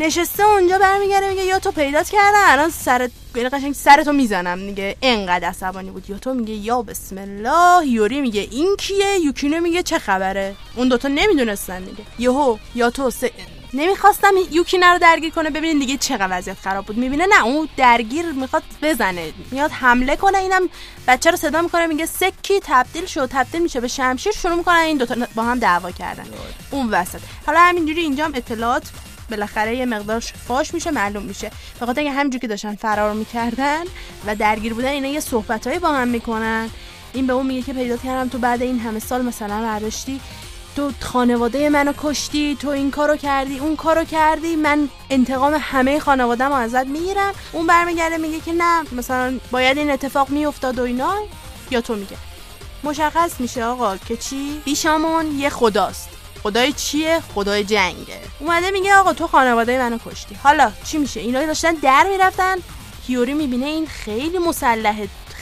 [0.00, 4.66] نشسته اونجا برمیگرده میگه یا تو پیدات کردن؟ الان سرت یعنی قشنگ سرتو می‌زنم.
[4.66, 6.10] دیگه انقدر عصبانی بود.
[6.10, 7.86] یا تو؟ میگه یا بسم الله.
[7.86, 12.02] یوری میگه این کیه؟ یوکینو میگه چه خبره؟ اون دوتا نمی‌دونستن دیگه.
[12.18, 13.32] یهو یا تو سه...
[13.72, 16.96] نمی‌خواستم یوکینه رو درگیر کنه ببینین دیگه چقدر وضعیت خراب بود.
[16.96, 20.68] می‌بینه نه اون درگیر می‌خواد بزنه میاد حمله کنه اینم
[21.08, 24.98] بچه رو صدا می‌کنه میگه سکی تبدیل شد تبدیل میشه به شمشیر شروع می‌کنن این
[24.98, 26.24] دوتا با هم دعوا کردن.
[26.70, 27.20] اون وسط.
[27.46, 28.90] حالا همینجوری اینجا هم اطلاعات
[29.30, 31.50] بالاخره یه مقدار فاش میشه معلوم میشه.
[31.80, 33.84] خاطر اینکه همینجوری که داشتن فرار می‌کردن
[34.26, 36.70] و درگیر بودن اینا یه صحبتهایی با هم می‌کنن.
[37.12, 40.20] این به اون میگه که پیدا کردم تو بعد این همه سال مثلا برداشتی
[40.78, 46.54] تو خانواده منو کشتی تو این کارو کردی اون کارو کردی من انتقام همه خانواده‌مو
[46.54, 47.34] ازت می‌گیرم.
[47.52, 51.14] اون برمیگرده میگه که نه مثلا باید این اتفاق میافتاد و اینا.
[51.70, 52.16] یا تو میگه.
[52.84, 56.08] مشخص میشه آقا که چی؟ بیشامون یه خداست.
[56.42, 58.20] خدای چیه؟ خدای جنگه.
[58.40, 60.34] اومده میگه آقا تو خانواده منو کشتی.
[60.42, 62.56] حالا چی میشه؟ اینا داشتن در می‌رفتن.
[63.06, 64.96] هیوری می‌بینه این خیلی مسلح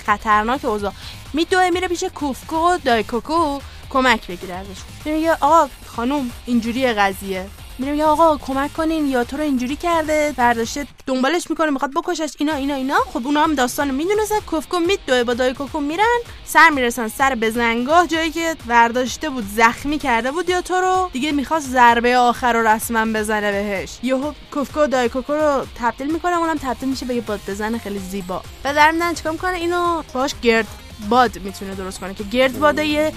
[0.06, 0.92] خطرناک اوضاع.
[1.32, 3.58] میدوه میره پیش کوفکو دایکوکو.
[3.96, 4.80] کمک بگیره ازش.
[5.04, 7.46] میگه آقا خانوم اینجوری قضیه.
[7.78, 12.54] میگه آقا کمک کنین یا تو رو اینجوری کرده برداشته دنبالش می‌کنه می‌خواد بکشش اینا
[12.54, 12.94] اینا اینا.
[12.94, 14.40] خب اونا هم داستانو می‌دونستن.
[14.46, 16.18] کوفکو میدوه با دای کوکو میرن.
[16.44, 21.10] سر می‌رسن سر بزنگاه جایی که برداشته بود زخمی کرده بود یا تو رو.
[21.12, 23.98] دیگه می‌خواست ضربه آخر رو رسما بزنه بهش.
[24.02, 27.78] یهو کوفکو و دای کوکو رو تبدیل می‌کنه اونم تبدیل میشه به یه باد بزن
[27.78, 28.42] خیلی زیبا.
[28.64, 30.66] و در چیکار می‌کنه؟ اینو باش گرد
[31.08, 33.12] باد می‌تونه درست کنه که گرد باد یه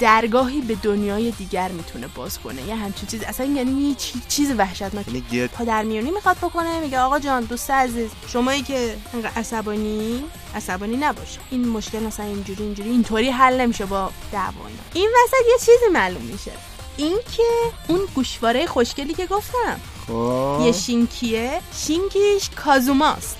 [0.00, 2.62] درگاهی به دنیای دیگر می‌تونه باز کنه.
[2.62, 5.08] یه همچین چیز اصلا یعنی یه چی- چیز وحشتناک.
[5.08, 8.96] یعنی پادرمیونی می‌خواد بکنه میگه آقا جان دوست عزیز شمایی که
[9.36, 10.24] عصبانی
[10.54, 11.38] عصبانی نباش.
[11.50, 14.64] این مشکل مثلا اینجوری اینجوری اینطوری حل نمیشه با دعوا.
[14.94, 16.52] این وسط یه چیزی معلوم میشه.
[16.96, 17.42] این که
[17.88, 20.58] اون گوشواره خوشگلی که گفتم خب.
[20.66, 21.60] یه شینکیه.
[21.86, 23.36] شینکیش کازوماست.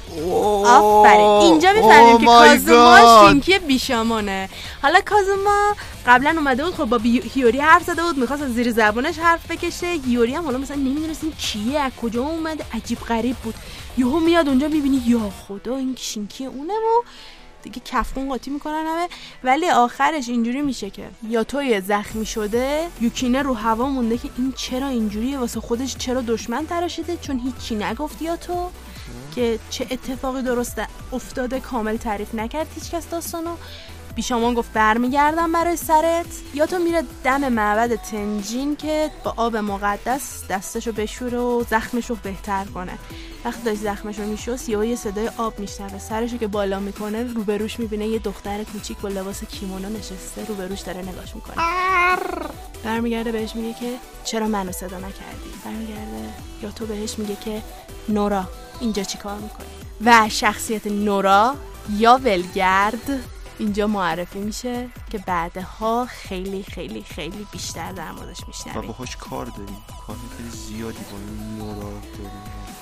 [0.66, 1.20] آفرین.
[1.20, 3.28] اینجا می‌فهمیم Oh که کازوما.
[3.28, 4.48] شینکی بیشامانه
[4.82, 5.74] حالا کازوما
[6.06, 6.98] قبلا اومده بود خب با
[7.34, 9.86] هیوری حرف زده بود می‌خواست از زیر زبانش حرف بکشه.
[9.86, 13.54] هیوری هم حالا مثلا نمی‌دونست این کیه از کجا اومده عجیب غریب بود.
[13.98, 17.02] یهو میاد اونجا می‌بینی یا خدا این شینکی اونه و
[17.68, 19.08] دیگه کفکون قاطی می‌کنن همه
[19.44, 24.52] ولی آخرش اینجوری میشه که یا توی زخمی شده یوکینه رو هوا مونده که این
[24.56, 28.70] چرا اینجوریه واسه خودش چرا دشمن تراشیده؟ چون هیچی نگفت یا تو؟
[29.34, 33.50] که چه اتفاقی درست افتاده کامل تعریف نکرد هیچکس داستانو.
[34.18, 36.26] بیشامان گفت برمیگردم برای سرت.
[36.54, 42.64] یا تو میره دم معبد تنجین که با آب مقدس دستشو بشوره و زخمشو بهتر
[42.64, 42.98] کنه.
[43.44, 45.98] وقتی داشت زخمشو میشست یهو یه صدای آب میشنوه.
[45.98, 50.98] سرشو که بالا می‌کنه روبروش می‌بینه یه دختر کوچیک با لباس کیمونو نشسته روبروش داره
[50.98, 51.56] نگاش می‌کنه.
[52.84, 53.94] برمیگرده بهش میگه که
[54.24, 57.62] چرا منو صدا نکردی؟ برمیگرده یا تو بهش میگه که
[58.08, 58.44] نورا
[58.80, 59.68] اینجا چی کار می‌کنی؟
[60.04, 61.54] و شخصیت نورا
[61.96, 68.86] یا ولگرد اینجا معرفی میشه که بعدها خیلی خیلی خیلی بیشتر در موردش و میشنویم
[68.86, 69.76] باهاش کار داریم.
[70.06, 71.18] کار خیلی زیادی با
[71.58, 72.30] نورا داریم.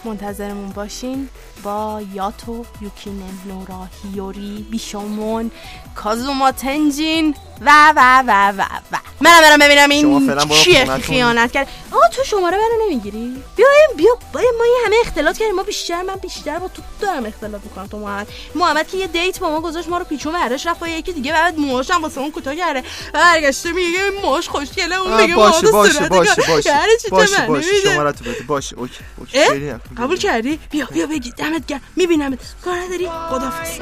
[0.04, 1.28] منتظرمون باشین
[1.62, 5.50] با یاتو یوکینه نورا هیوری بیشامون
[5.94, 7.34] کازوما تنجین.
[7.60, 8.96] و و و و و.
[9.20, 10.96] منم برم ببینم این چیه.
[10.96, 11.68] خیانت کرد.
[11.92, 15.54] آقا تو شماره منو نمی‌گیری؟ بیایم بیا باید ما یه همه اختلاط کردیم.
[15.54, 18.28] ما بیشتر من بیشتر با تو دارم اختلاط می‌کنم تو محمد.
[18.54, 21.32] محمد که یه date با ما گذاشت ما رو پیچون برداشت رفت با یکی دیگه.
[21.32, 22.82] بعد موهاش هم واسه اون کوتاه کرده.
[23.12, 26.34] برگشته میگه موهاش خوشگله اون میگه باشه باشه باشه.
[26.48, 27.80] باشه یعنی باشه باشه.
[27.84, 28.42] شماره تو بده.
[28.46, 29.72] باشه okay okay.
[29.98, 31.30] قبول کردی؟ بیا بیا بگی.
[31.30, 31.80] دمت گرم.
[31.96, 32.38] میبینمت.
[32.64, 33.78] کار نداری؟ خدافظ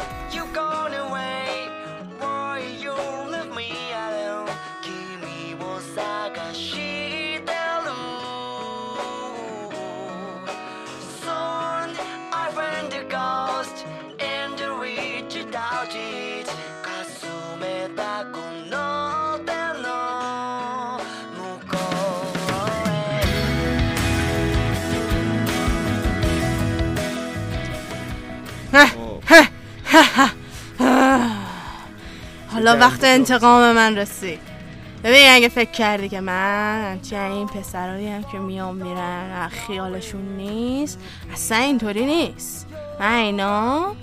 [32.53, 34.40] حالا وقت انتقام من رسید.
[35.05, 40.99] ببین اگه فکر کردی که من چه این پسرایی هم که میام میرن خیالشون نیست
[41.32, 42.66] اصلا اینطوری نیست.
[43.01, 43.95] من اینا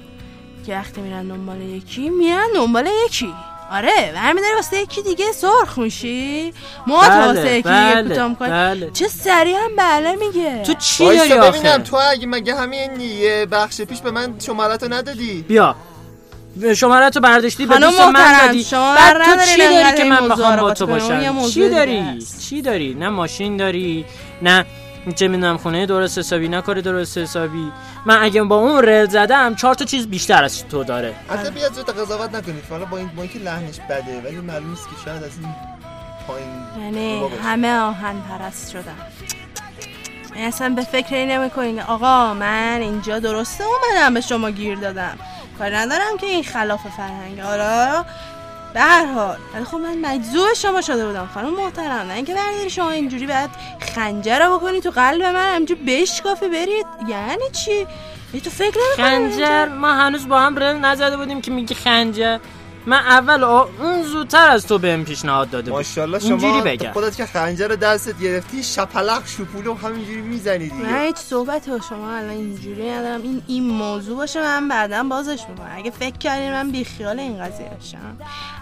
[0.65, 3.33] که وقتی میرن دنبال یکی میرن دنبال یکی.
[3.71, 6.53] آره برمیداری واسه یکی دیگه سرخ میشی؟
[6.87, 8.49] ما تو واسه یکی دیگه بله کوتاه می‌کنی.
[8.49, 8.91] بله.
[8.93, 10.63] چه سریع هم بله میگه.
[10.63, 14.33] تو چی داری وایسا ببینم آخه تو اگه مگه همین یه بخش پیش به من
[14.39, 15.75] شمارتو ندادی؟ بیا.
[16.75, 18.67] شماره تو برداشتی به دوست من دادی.
[18.71, 22.03] بعد بر تو چی داری که من بخوام با تو باشم؟ چی داری.
[22.49, 24.05] چی داری؟ نه ماشین داری
[24.41, 24.65] نه
[25.15, 27.71] چه می‌دونم خونه درست حسابی نه کار درست حسابی.
[28.05, 31.15] من اگه با اون رل زدم چهار تا چیز بیشتر از تو داره.
[31.29, 32.63] حتی بیا زود قضاوت نکنید.
[32.69, 35.55] حالا با این با اینکه لحنش بده ولی معلوم نیست که شاید از این
[36.27, 36.49] پایین
[36.79, 37.29] یعنی.
[37.43, 38.95] همه آهن پرست شدن.
[40.35, 45.17] یعنی اصلا به فکر این نمی آقا من اینجا درسته اومدم به شما گیر دادم.
[45.57, 47.39] کاری ندارم که این خلاف فرهنگ.
[47.39, 48.05] حالا
[48.73, 49.37] به هر حال.
[49.65, 51.29] خب من مجذوب شما شده بودم.
[51.33, 53.49] خانم محترم نه اینکه برداری شما اینجوری بعد
[53.95, 56.85] خنجر رو بکنی تو قلب من همینجوری بشکافی برید.
[57.07, 57.87] یعنی چی؟
[58.43, 62.39] تو فکر خنجر؟ ما هنوز با هم رل نزده بودیم که میگی خنجر.
[62.85, 65.77] من اول آ- اون زودتر از تو بهم پیشنهاد داده بود.
[65.77, 66.91] ماشاءالله اینجوری شما بگم.
[66.91, 71.79] خودت که خنجر رو دستت گرفتی شپلق شپولو همینجوری می‌زنی من دیگه هیچ صحبت با
[71.89, 73.21] شما الان اینجوری ندارم.
[73.21, 75.71] این این موضوع باشه من بعدا بازش می‌کنم.
[75.75, 78.17] اگه فکر کردین من بیخیال این قضیه باشم.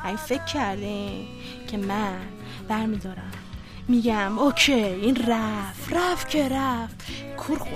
[0.06, 1.28] اگه فکر کردین
[1.72, 2.16] که من
[2.70, 3.32] برمیدارم
[3.88, 6.96] میگم اوکی این رفت رفت که رفت.
[7.38, 7.76] کور خونه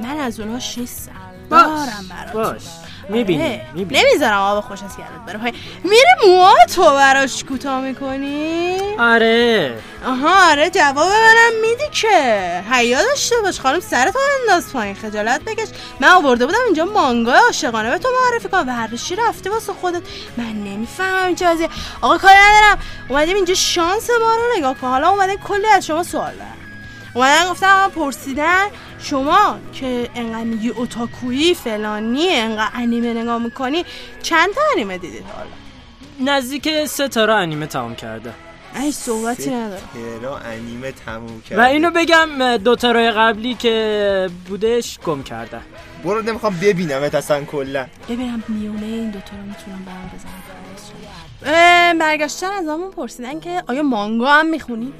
[0.00, 1.12] من از اوناش نیستم
[1.50, 2.42] باش، دارم براتون.
[2.42, 2.62] باش.
[3.08, 4.02] می‌بینی می‌بینی.
[4.02, 5.38] نمی‌ذارم آب خوش از گردت بره.
[5.38, 9.78] پایین میره موها تو براش کوتاه می‌کنی؟ آره.
[10.06, 12.62] آها آره جواب منم میدی که.
[12.70, 13.60] حیا داشته باش.
[13.60, 14.94] خانم سرتو انداز پایین.
[14.94, 15.68] خجالت بکش.
[16.00, 17.90] من آورده بودم اینجا مانگا عاشقانه.
[17.90, 18.68] به تو معرفی کنم.
[18.68, 20.02] ورزشی رفتی واسه خودت.
[20.36, 21.68] من نمی‌فهمم این چه وضعیه.
[22.00, 22.78] آقا کاری ندارم.
[23.08, 24.86] اومدیم اینجا شانس ما رو نگاه کن.
[24.86, 26.56] حالا اومدیم کلی از شما سوال دارم.
[27.14, 28.66] اومدن گفتم پرسیدن
[28.98, 33.84] شما که انقدر میگی اوتاکویی فلانی انقدر انیمه نگاه می‌کنی
[34.22, 35.50] چند تا انیمه دیدید حالا؟
[36.32, 38.32] نزدیک سه تا را انیمه تمام کرده.
[38.80, 39.80] ای صحبتی نداره
[40.20, 45.60] ترا انیمه تموم کرد و اینو بگم دو تا رای قبلی که بودش گم کرده.
[46.04, 47.86] برو نمی‌خوام ببینمت اصلا کلا.
[48.08, 51.98] ببینم میونه این دوتا رو می‌تونم برام بزنم.
[51.98, 54.92] برگشتن از همون پرسیدن که آیا مانگا هم می‌خونی؟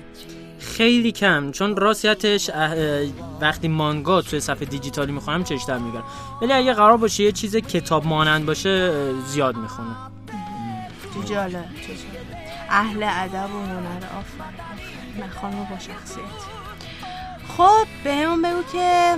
[0.64, 2.50] خیلی کم چون راستیتش
[3.40, 6.04] وقتی مانگا توی صفحه دیجیتالی می‌خونم چش در می‌گیرم
[6.42, 8.92] ولی اگه قرار باشه یه چیز کتاب مانند باشه
[9.26, 9.96] زیاد می‌خونم
[11.14, 11.64] چه جالب
[12.70, 16.24] اهل ادب و هنر آفرین خانم با شخصیت.
[17.56, 19.16] خب بهمون بگو که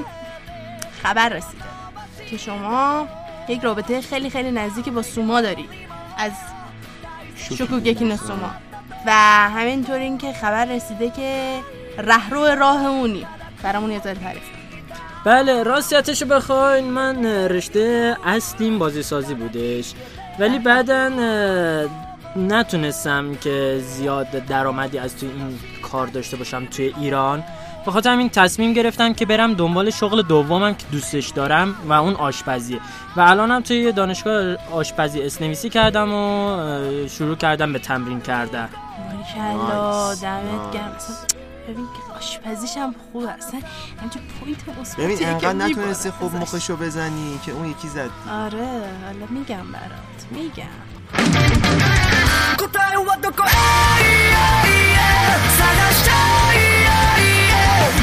[1.02, 1.64] خبر رسیده
[2.30, 3.08] که شما
[3.48, 5.68] یک رابطه خیلی خیلی نزدیکی با سوما داری.
[6.18, 6.32] از
[7.36, 8.50] شکوگکی نو سوما.
[9.06, 9.10] و
[9.50, 11.60] همینطور این که خبر رسیده که
[11.98, 13.26] رهرو راهمونی.
[13.62, 14.42] برامون یه تعریف.
[15.24, 16.84] بله راستیتش رو بخواین.
[16.84, 19.92] من رشته اصلیم بازی سازی بودش.
[20.38, 21.08] ولی بعدا
[22.36, 27.44] نتونستم که زیاد درآمدی از توی این کار داشته باشم توی ایران.
[27.84, 32.14] به خاطر همین تصمیم گرفتم که برم دنبال شغل دومم که دوستش دارم و اون
[32.14, 32.80] آشپزیه.
[33.16, 36.58] و الانم توی دانشگاه آشپزی اسنویسی کردم و
[37.08, 38.68] شروع کردم به تمرین کردن.
[38.98, 40.96] ماشاءالله دمت گرم.
[41.68, 43.30] ببین که آشپزیشم خوبه.
[43.30, 43.60] اصلا
[44.02, 48.10] همچه پوینت اصلا ببین انقدر نتونستی خوب مخشو بزنی که اون یکی زد.
[48.30, 50.26] آره حالا میگم برات.
[50.30, 50.64] میگم.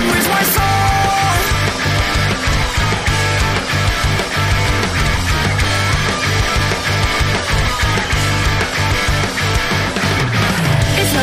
[0.10, 0.73] Where's my soul?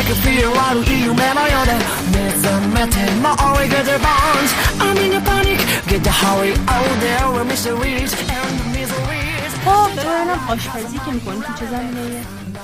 [0.00, 1.72] like a fear 悪い夢のようで
[2.12, 4.50] 目覚めても always get the bones
[4.84, 5.58] I'm in a panic
[5.90, 11.52] Get the hurry out there were mysteries and miseries خب ببینم آشپزی که میکنی تو
[11.58, 12.22] چه زمینه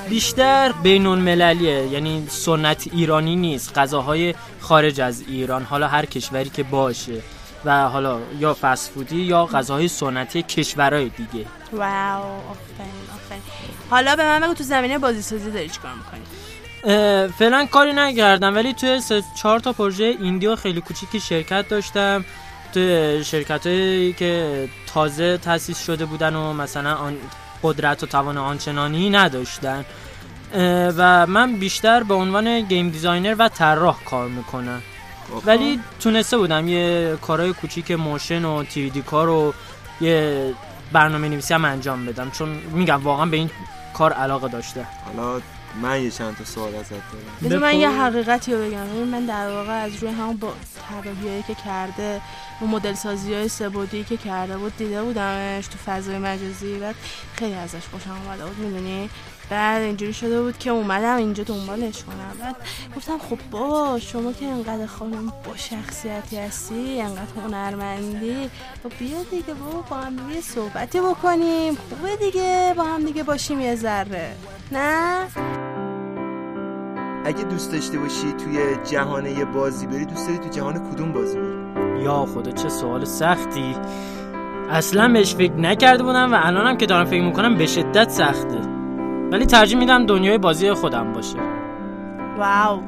[0.08, 6.62] بیشتر بین المللیه یعنی سنت ایرانی نیست غذاهای خارج از ایران حالا هر کشوری که
[6.62, 7.22] باشه
[7.64, 13.42] و حالا یا فسفودی یا غذاهای سنتی کشورهای دیگه واو آفرین آفرین
[13.90, 16.55] حالا به من بگو تو زمینه بازی سازی داری چیکار میکنی اه،
[17.37, 19.01] فعلا کاری نکردم ولی توی
[19.35, 22.25] چهار تا پروژه indie خیلی کوچیکی شرکت داشتم.
[22.73, 27.17] توی شرکت هایی که تازه تأسیس شده بودن و مثلا آن
[27.63, 29.85] قدرت و توان آنچنانی نداشتن.
[30.97, 34.81] و من بیشتر به عنوان game designer و طراح کار می‌کنم.
[35.45, 39.53] ولی تونسته بودم یه کارهای کوچیک motion و 2D کار و
[40.01, 40.53] یه
[40.91, 42.31] برنامه نویسی هم انجام بدم.
[42.31, 43.49] چون میگم واقعا به این
[43.93, 44.85] کار علاقه داشته.
[45.05, 45.41] حالا
[45.81, 47.01] من یه چند تا سوال ازت دارم.
[47.43, 47.75] بذار من.
[47.75, 48.87] یه حقیقتی رو بگم.
[48.87, 50.53] من در واقع از روی همون با
[50.89, 52.21] طراحیایی که کرده
[52.61, 56.79] و مدل سازی های سبودی که کرده بود دیده بودمش تو فضای مجازی.
[56.79, 56.95] بعد
[57.35, 59.09] خیلی ازش خوشم اومده بود می‌دونی؟
[59.49, 62.37] بعد اینجوری شده بود که اومدم اینجا دنبالش کنم.
[62.41, 62.55] بعد
[62.97, 68.49] گفتم خب بابا شما که انقدر خانم با شخصیتی هستی انقدر هنرمندی
[68.83, 71.75] خب بیا دیگه بابا با هم دیگه صحبتی بکنیم.
[71.75, 74.35] خوبه دیگه با هم دیگه باشیم یه ذره.
[74.71, 75.27] نه؟
[77.25, 78.57] اگه دوست داشته باشی توی
[78.91, 83.05] جهان یه بازی بری دوست داری تو جهان کدوم بازی بری؟ یا خدا چه سوال
[83.05, 83.75] سختی.
[84.69, 88.61] اصلا بهش فکر نکرده بودم و الانم که دارم فکر می‌کنم به شدت سخته.
[89.31, 91.37] ولی ترجیح میدم دنیای بازی خودم باشه.
[92.37, 92.79] واو.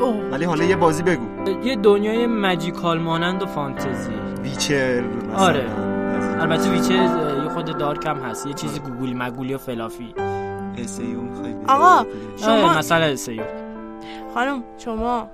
[0.00, 0.24] اوه.
[0.32, 1.26] ولی حالا یه بازی بگو.
[1.64, 4.12] یه دنیای مجیکال مانند و فانتزی.
[4.42, 5.46] ویچر مثلا.
[5.46, 5.66] آره.
[6.40, 8.46] البته ویچه یه خود دارکم هست.
[8.46, 10.14] یه چیزی گوگولی مگولی و فلافی.
[11.48, 12.06] بری؟ آقا،
[12.36, 13.42] شما- آره، مثلا سیو
[14.34, 15.28] خانم شما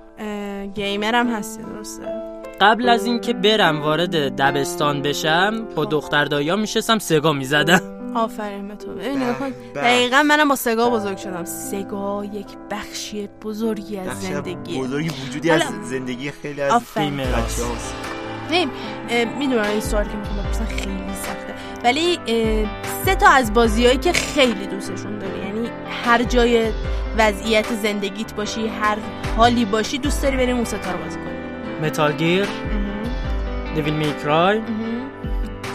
[0.75, 6.99] گیمر هم هستی درسته؟ قبل از اینکه برم وارد دبستان بشم با دختر دایا میشستم
[6.99, 7.81] سگا می‌زدم.
[8.15, 8.93] آفرین به تو.
[8.93, 9.01] به.
[9.75, 11.45] دقیقا منم با سگا بزرگ شدم.
[11.45, 14.79] سگا یک بخشی بزرگی از زندگی.
[14.79, 17.21] بزرگی وجودی از زندگی خیلی از آفرین.
[19.39, 21.55] می‌دونم این سوالی که می‌خوام بپرسم خیلی سخته.
[21.83, 22.19] ولی
[23.05, 25.39] سه تا از بازیهایی که خیلی دوستشون داری.
[25.39, 25.69] یعنی
[26.05, 26.71] هر جای
[27.17, 28.97] وضعیت زندگیت باشی هر
[29.37, 31.34] حالی باشی دوست داری بریم اون سه تا رو بازی کنی.
[31.83, 32.45] متال گیر
[33.75, 34.61] دیویل میکرای.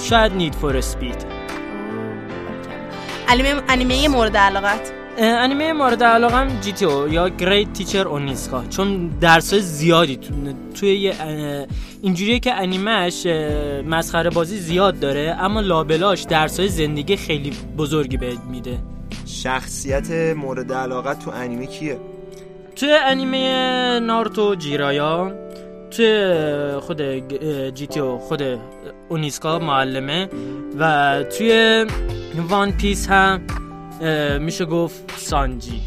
[0.00, 1.24] شاید نید فور اسپید
[3.28, 9.08] انیمه انیمه مورد علاقت؟ انیمه مورد علاقم جی تی او یا گریت تیچر اونیسکا چون
[9.20, 10.34] درس زیادی تو-
[10.80, 11.14] توی یه
[12.02, 13.26] اینجوریه که انیمهش
[13.86, 18.78] مسخره بازی زیاد داره اما لابلاش درس زندگی خیلی بزرگی بهت میده.
[19.26, 21.98] شخصیت مورد علاقت تو انیمه کیه؟
[22.76, 25.32] توی انیمه نارتو جیرایا
[25.90, 27.02] توی خود
[27.74, 28.42] جی تی او خود
[29.08, 30.28] اونیسکا معلمه
[30.78, 31.86] و توی
[32.48, 33.40] وان پیس هم
[34.40, 35.82] میشه گفت سانجی.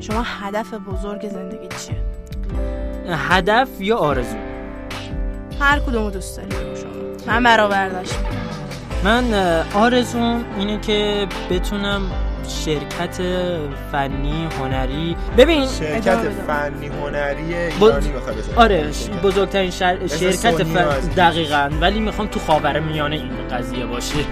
[0.00, 1.96] شما هدف بزرگ زندگی چیه؟
[3.16, 4.36] هدف یا آرزو؟
[5.60, 6.92] هر کدومو دوست داری شما.
[7.26, 8.08] من برآوردش
[9.04, 12.02] من اه، آرزوم اینه که بتونم
[12.48, 13.22] شرکت
[13.92, 15.16] فنی هنری.
[15.36, 16.18] ببین شرکت.
[16.46, 18.12] فنی هنری ایرانی
[18.56, 18.90] آره
[19.22, 20.06] بزرگترین شر...
[20.06, 21.08] شرکت فن...
[21.16, 21.70] دقیقا.
[21.80, 24.24] ولی می‌خوام تو خاور میانه این قضیه باشه.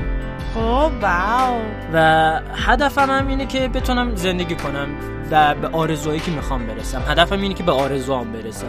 [0.54, 1.60] خب واو.
[1.94, 4.88] و هدفم هم اینه که بتونم زندگی کنم
[5.30, 7.02] و به آرزوهایی که می‌خوام برسم.
[7.08, 8.66] هدفم اینه که به آرزوام برسم.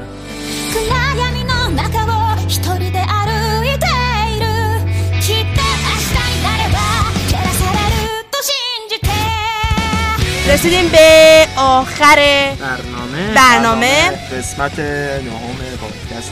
[10.48, 12.16] رسیدیم به آخر
[12.60, 13.34] برنامه.
[13.36, 14.10] برنامه.
[14.10, 16.32] قسمت نهم پادکست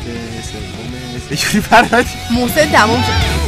[0.51, 3.39] سوم سجوری فرادی محسن تموم شد.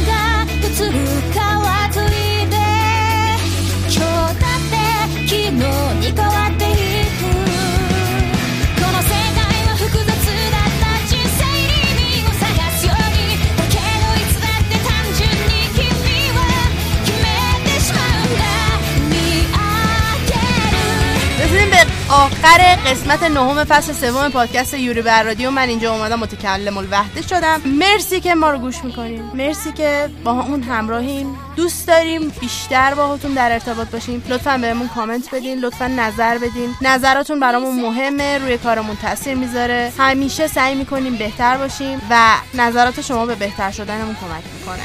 [22.12, 25.50] آخر قسمت نهم فصل سوم پادکست یوری بر رادیو.
[25.50, 27.60] من اینجا اومدم متکلم الوحده شدم.
[27.64, 29.22] مرسی که ما رو گوش می‌کنین.
[29.34, 31.38] مرسی که با اون همراهیم.
[31.56, 34.22] دوست داریم بیشتر باهاتون در ارتباط باشیم.
[34.28, 36.74] لطفا بهمون کامنت بدین لطفا نظر بدین.
[36.82, 39.92] نظراتون برامون مهمه روی کارمون تاثیر می‌ذاره.
[39.98, 44.84] همیشه سعی می‌کنیم بهتر باشیم و نظرات شما به بهتر شدنمون کمک می‌کنه.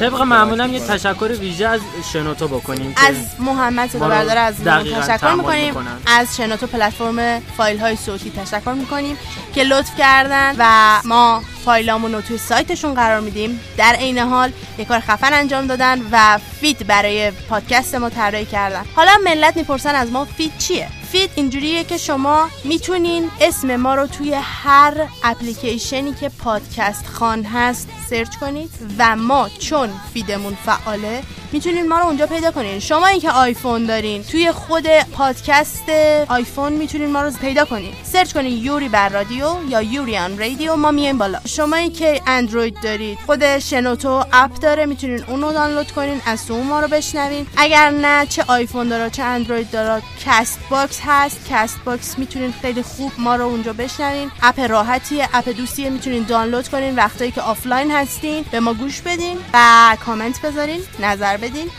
[0.00, 1.80] طبق معمولم یه تشکر ویژه از
[2.12, 5.74] شنوتو بکنیم از محمد صدا بردار از تشکر می‌کنیم.
[6.06, 9.16] از شنوتو پلتفرم فایل های صوتی تشکر می‌کنیم
[9.54, 13.60] که لطف کردن و ما فایلامون رو توی سایتشون قرار میدیم.
[13.76, 18.84] در عین حال یه کار خفن انجام دادن و feed برای پادکست ما طراحی کردن.
[18.96, 24.06] حالا ملت می‌پرسن از ما feed چیه؟ feed اینجوریه که شما می‌تونین اسم ما رو
[24.06, 24.94] توی هر
[25.24, 31.98] اپلیکیشنی که پادکست خوان هست search کنید و ما چون feed مون فعاله می‌تونین ما
[31.98, 35.88] رو اونجا پیدا کنین شما این که آیفون دارین توی خود پادکست
[36.28, 40.90] آیفون می‌تونین ما رو پیدا کنین search کنین یوری بر رادیو یا یوریان رادیو ما
[40.90, 41.40] میایم بالا.
[41.46, 46.46] شما این که اندروید دارید خود شنوتو اپ داره می‌تونین اون رو دانلود کنین از
[46.46, 47.46] تو ما رو بشنوین.
[47.56, 51.40] اگر نه چه آیفون داره چه اندروید داره Castbox هست.
[51.50, 54.30] Castbox می‌تونین خیلی خوب ما رو اونجا بشنوین.
[54.42, 56.96] اپ راحتیه اپ دوستیه می‌تونین دانلود کنین.
[56.96, 61.70] وقتایی که آفلاین هستین به ما گوش بدین و کامنت بذارین نظر بدین.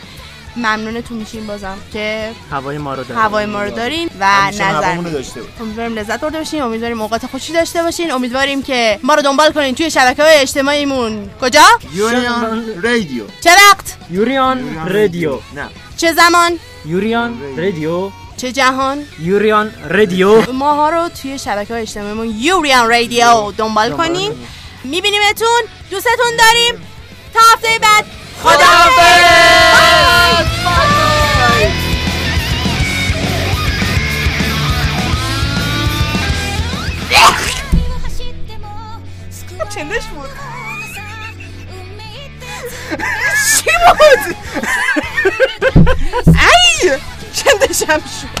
[0.56, 4.98] ممنونتون میشیم بازم که هوای ما رو داره هوای ما رو دارین و نظر
[5.60, 8.12] امیدواریم لذت برده باشین امیدواریم اوقات خوشی داشته باشین.
[8.12, 11.30] امیدواریم که ما رو دنبال کنین توی شبکه های اجتماعیمون.
[11.40, 13.24] کجا؟ یونیان رادیو.
[13.44, 15.38] چه وقت؟ یوریان رادیو.
[15.56, 15.68] نه.
[15.96, 18.10] چه زمان؟ یوریان رادیو.
[18.36, 20.52] چه جهان؟ یوریان رادیو.
[20.52, 24.32] ماها رو توی شبکه های اجتماعیمون یوریان رادیو دنبال کنین
[24.84, 26.86] میبینیمتون دوستتون داریم.
[27.34, 28.04] تا هفته بعد.
[28.42, 28.80] خدا
[39.74, 40.28] چندش بود؟
[43.56, 44.36] چی بود
[46.26, 46.98] ای!
[47.34, 48.40] چندشم شد؟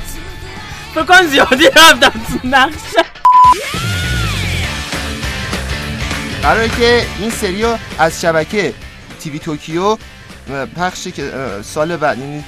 [0.96, 3.04] بکن زیادی رفتم تو نقشه.
[6.42, 8.74] قراره که این سریو از شبکه
[9.20, 9.96] تیوی توکیو
[10.76, 11.08] پخش
[11.62, 12.44] سال بعد یعنی.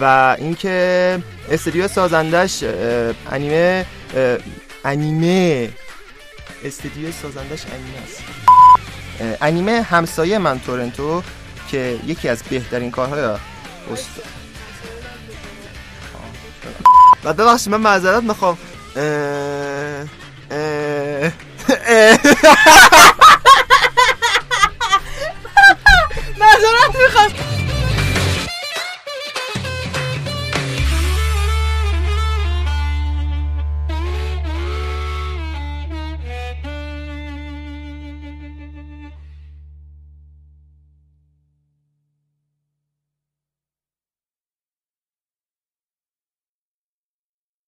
[0.00, 2.64] و اینکه استودیو سازندش
[3.32, 3.86] انیمه
[4.84, 5.70] انیمه
[6.64, 8.22] استودیو سازندش انیمه است.
[9.42, 11.22] انیمه همسایه من تورنتو
[11.70, 13.20] که یکی از بهترین کارهای
[13.92, 14.10] است.
[17.24, 18.58] و ببخشید من معذرت می‌خوام.
[26.38, 27.63] معذرت می‌خوام